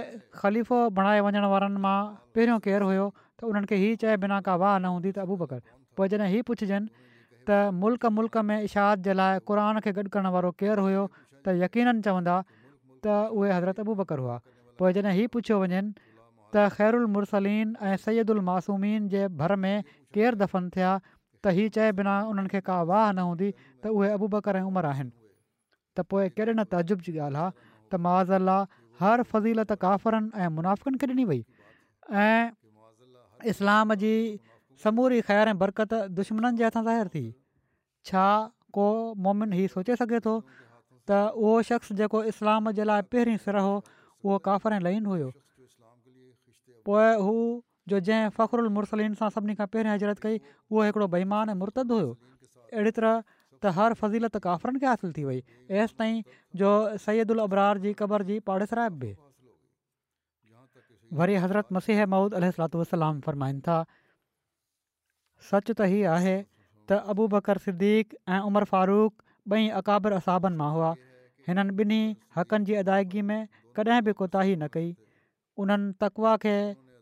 [0.43, 1.97] ख़लीफ़ो बणाए वञण वारनि मां
[2.38, 5.39] पहिरियों केरु हुयो त उन्हनि खे हीअ चए बिना का वाह न हूंदी त अबू
[5.45, 7.13] ॿकरु पोइ जॾहिं हीअ पुछिजनि
[7.49, 11.03] त मुल्क मुल्क़ में इशाद जे लाइ क़ुर खे गॾु करण वारो केरु हुयो
[11.45, 14.35] त यकीननि चवंदा त उहे हज़रत अबू बकर हुआ
[14.81, 15.81] पोइ जॾहिं हीउ पुछियो वञनि
[16.49, 19.75] त ख़ैरु मुरसलीन ऐं सैद उल मासूमीन जे भर में
[20.17, 23.49] केरु दफ़न थिया त हीअ चए बिना उन्हनि खे का वाह न हूंदी
[23.85, 25.11] त उहे अबू बकर ऐं उमिरि आहिनि
[25.93, 27.53] त पोइ केॾे न तज़ुब जी ॻाल्हि आहे
[27.93, 28.57] त माउज़ला
[29.03, 31.41] हर फज़ीलत काफ़रनि ऐं मुनाफ़िकनि खे ॾिनी वई
[32.09, 32.43] ऐं
[33.53, 34.13] इस्लाम जी
[34.84, 37.23] समूरी ख़ैरु ऐं बरकत दुश्मननि जे हथां ज़ाहिर थी
[38.09, 38.26] छा
[38.78, 38.88] को
[39.28, 40.34] मोमिन हीउ सोचे सघे थो
[41.09, 45.30] त उहो शख़्स जेको इस्लाम जे लाइ पहिरीं सिर हो उहो काफ़िर ऐं लईन हुयो
[46.89, 47.38] पोइ हू
[47.91, 50.39] जो जंहिं फ़ख़्रु अलसलीन सां सभिनी खां पहिरियों مرتد कई
[50.71, 52.11] उहो हिकिड़ो बईमान ऐं मुर्तदु हुयो
[52.73, 53.23] अहिड़ी तरह
[53.63, 55.43] त हर फज़ीलत काफ़रनि खे हासिलु थी वई
[55.84, 56.21] एसि ताईं
[56.61, 56.69] जो
[57.05, 59.15] सैद अबरार जी क़बर जी पाड़ेसरा बि
[61.21, 63.78] वरी हज़रत मसीह महूद फरमाइनि था
[65.49, 66.35] सच त हीअ आहे
[66.89, 69.23] त अबू बकर सिद्दीक़ ऐं उमर फारूक
[69.57, 70.91] ॿई अकाबर असाबनि मां हुआ
[71.49, 71.99] हिननि ॿिन्ही
[72.37, 73.41] हक़नि जी अदायगी में
[73.79, 74.87] कॾहिं बि कोताही न कई
[75.65, 76.53] उन्हनि तकवा खे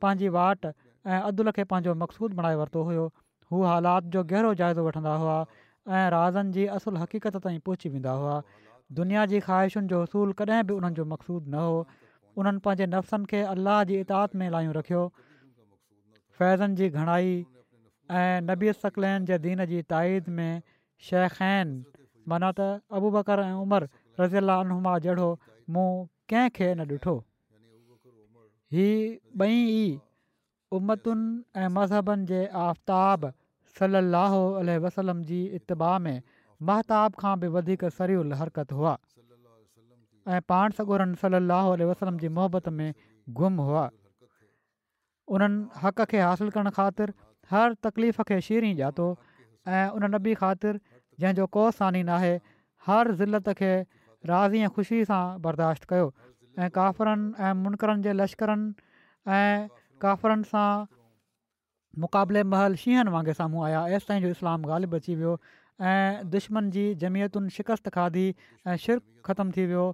[0.05, 3.05] पंहिंजी वाट ऐं अदुल खे पंहिंजो मक़सू बणाए वरितो हुयो
[3.53, 8.17] हू हालात जो गहिरो जाइज़ो वठंदा हुआ ऐं राज़नि जी असुलु हक़ीक़त ताईं पहुची वेंदा
[8.23, 8.35] हुआ
[8.99, 11.79] दुनिया जी ख़्वाहिशुनि जो उसूल कॾहिं बि उन्हनि जो मक़सूदु न हो
[12.43, 17.33] उन्हनि पंहिंजे नफ़्सनि खे अलाह जी इता में लाहियूं रखियो फ़ैज़नि जी घणाई
[18.11, 20.61] ऐं नबीत सकलैन जे दीन जी ताईद में
[21.09, 21.67] शइन
[22.27, 23.87] माना त अबूबकर ऐं उमर
[24.19, 25.29] रज़ीलामा जहिड़ो
[25.75, 25.91] मूं
[26.33, 27.15] कंहिंखे न ॾिठो
[28.75, 28.87] ही
[29.39, 30.01] ॿई ई
[30.75, 33.31] उमतुनि ऐं मज़हबनि जे आफ़्ताब
[33.77, 34.41] सलाहु
[34.85, 36.21] वसलम जी इतबा में
[36.67, 38.97] महताब खां बि वधीक सरियल हरकत हुआ
[40.27, 42.93] ऐं पाण सगुरनि सलाह वसलम जी मुहबत में
[43.41, 43.89] गुम हुआ
[45.35, 47.13] उन्हनि हक़ खे हासिलु करणु ख़ातिर
[47.51, 49.05] हर तकलीफ़ खे शीरी ॼातो
[49.77, 50.79] ऐं उन नबी ख़ातिर
[51.23, 52.39] जंहिंजो को सानी न
[52.87, 53.73] हर ज़िलत खे
[54.31, 56.05] राज़ी ऐं ख़ुशीअ सां बर्दाश्त कयो
[56.59, 59.67] ऐं काफ़िरनि ऐं मुनकरनि जे लश्करनि ऐं
[60.05, 60.69] काफ़िरनि सां
[62.05, 65.33] मुक़ाबले महल शींहनि वांगुरु साम्हूं आया एसि ताईं जो इस्लाम ग़ालिबु अची वियो
[65.91, 69.85] ऐं दुश्मन जी जमियतुनि शिकस्त खाधी ऐं शिरक ख़तमु थी वियो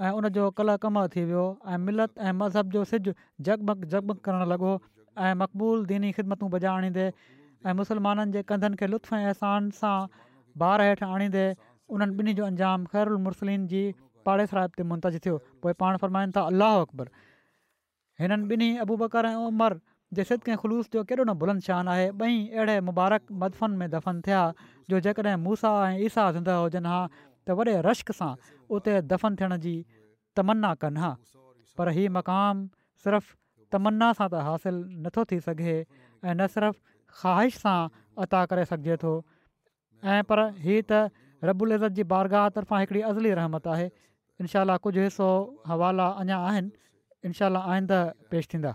[0.00, 3.12] ऐं उनजो कल कम थी वियो ऐं मिलत ऐं मज़हब जो सिॼु
[3.50, 4.72] जगमग जगमग करणु लॻो
[5.20, 7.06] ऐं मक़बूल दीनी ख़िदमतूं बॼाएदे
[7.66, 10.06] ऐं मुस्लमाननि जे कंधनि खे लुत्फ़ ऐं अहसान सां
[10.58, 11.44] भार हेठि आणींदे
[11.92, 13.82] उन्हनि ॿिन्ही जो अंजाम ख़ैरु मुस्लिम जी
[14.26, 17.08] पाड़े सराहिब ते मुंतज थियो पोइ पाण फ़रमाइनि था अलाहो अकबर
[18.20, 19.80] हिननि ॿिन्ही बकर ऐं उमिरि
[20.16, 24.20] जे सिदके खुलूस जो केॾो न बुलंद शान आहे ॿई अहिड़े मुबारक मदफ़न में दफ़न
[24.28, 24.40] थिया
[24.90, 27.00] जो जेकॾहिं मूसा ऐं ईसा ज़िंदा हुजनि हा
[27.46, 28.32] त वॾे रश्क सां
[28.78, 29.76] उते दफ़न थियण जी
[30.36, 31.16] तमना कनि हा
[31.78, 32.66] पर हीउ मक़ाम
[33.04, 33.36] सिर्फ़ु
[33.72, 36.78] तमन्ना सां त हासिलु नथो थी सघे ऐं न सिर्फ़ु
[37.20, 37.80] ख़्वाहिश सां
[38.24, 39.12] अता करे सघिजे थो
[40.14, 41.00] ऐं पर हीअ त
[41.78, 43.88] इज़त जी बारगाह तर्फ़ां हिकिड़ी अज़ली रहमत आहे
[44.44, 45.30] इनशाला कुझु हिसो
[45.72, 46.72] हवाला अञा आहिनि
[47.30, 48.00] इनशा आइंदा
[48.34, 48.74] पेश थींदा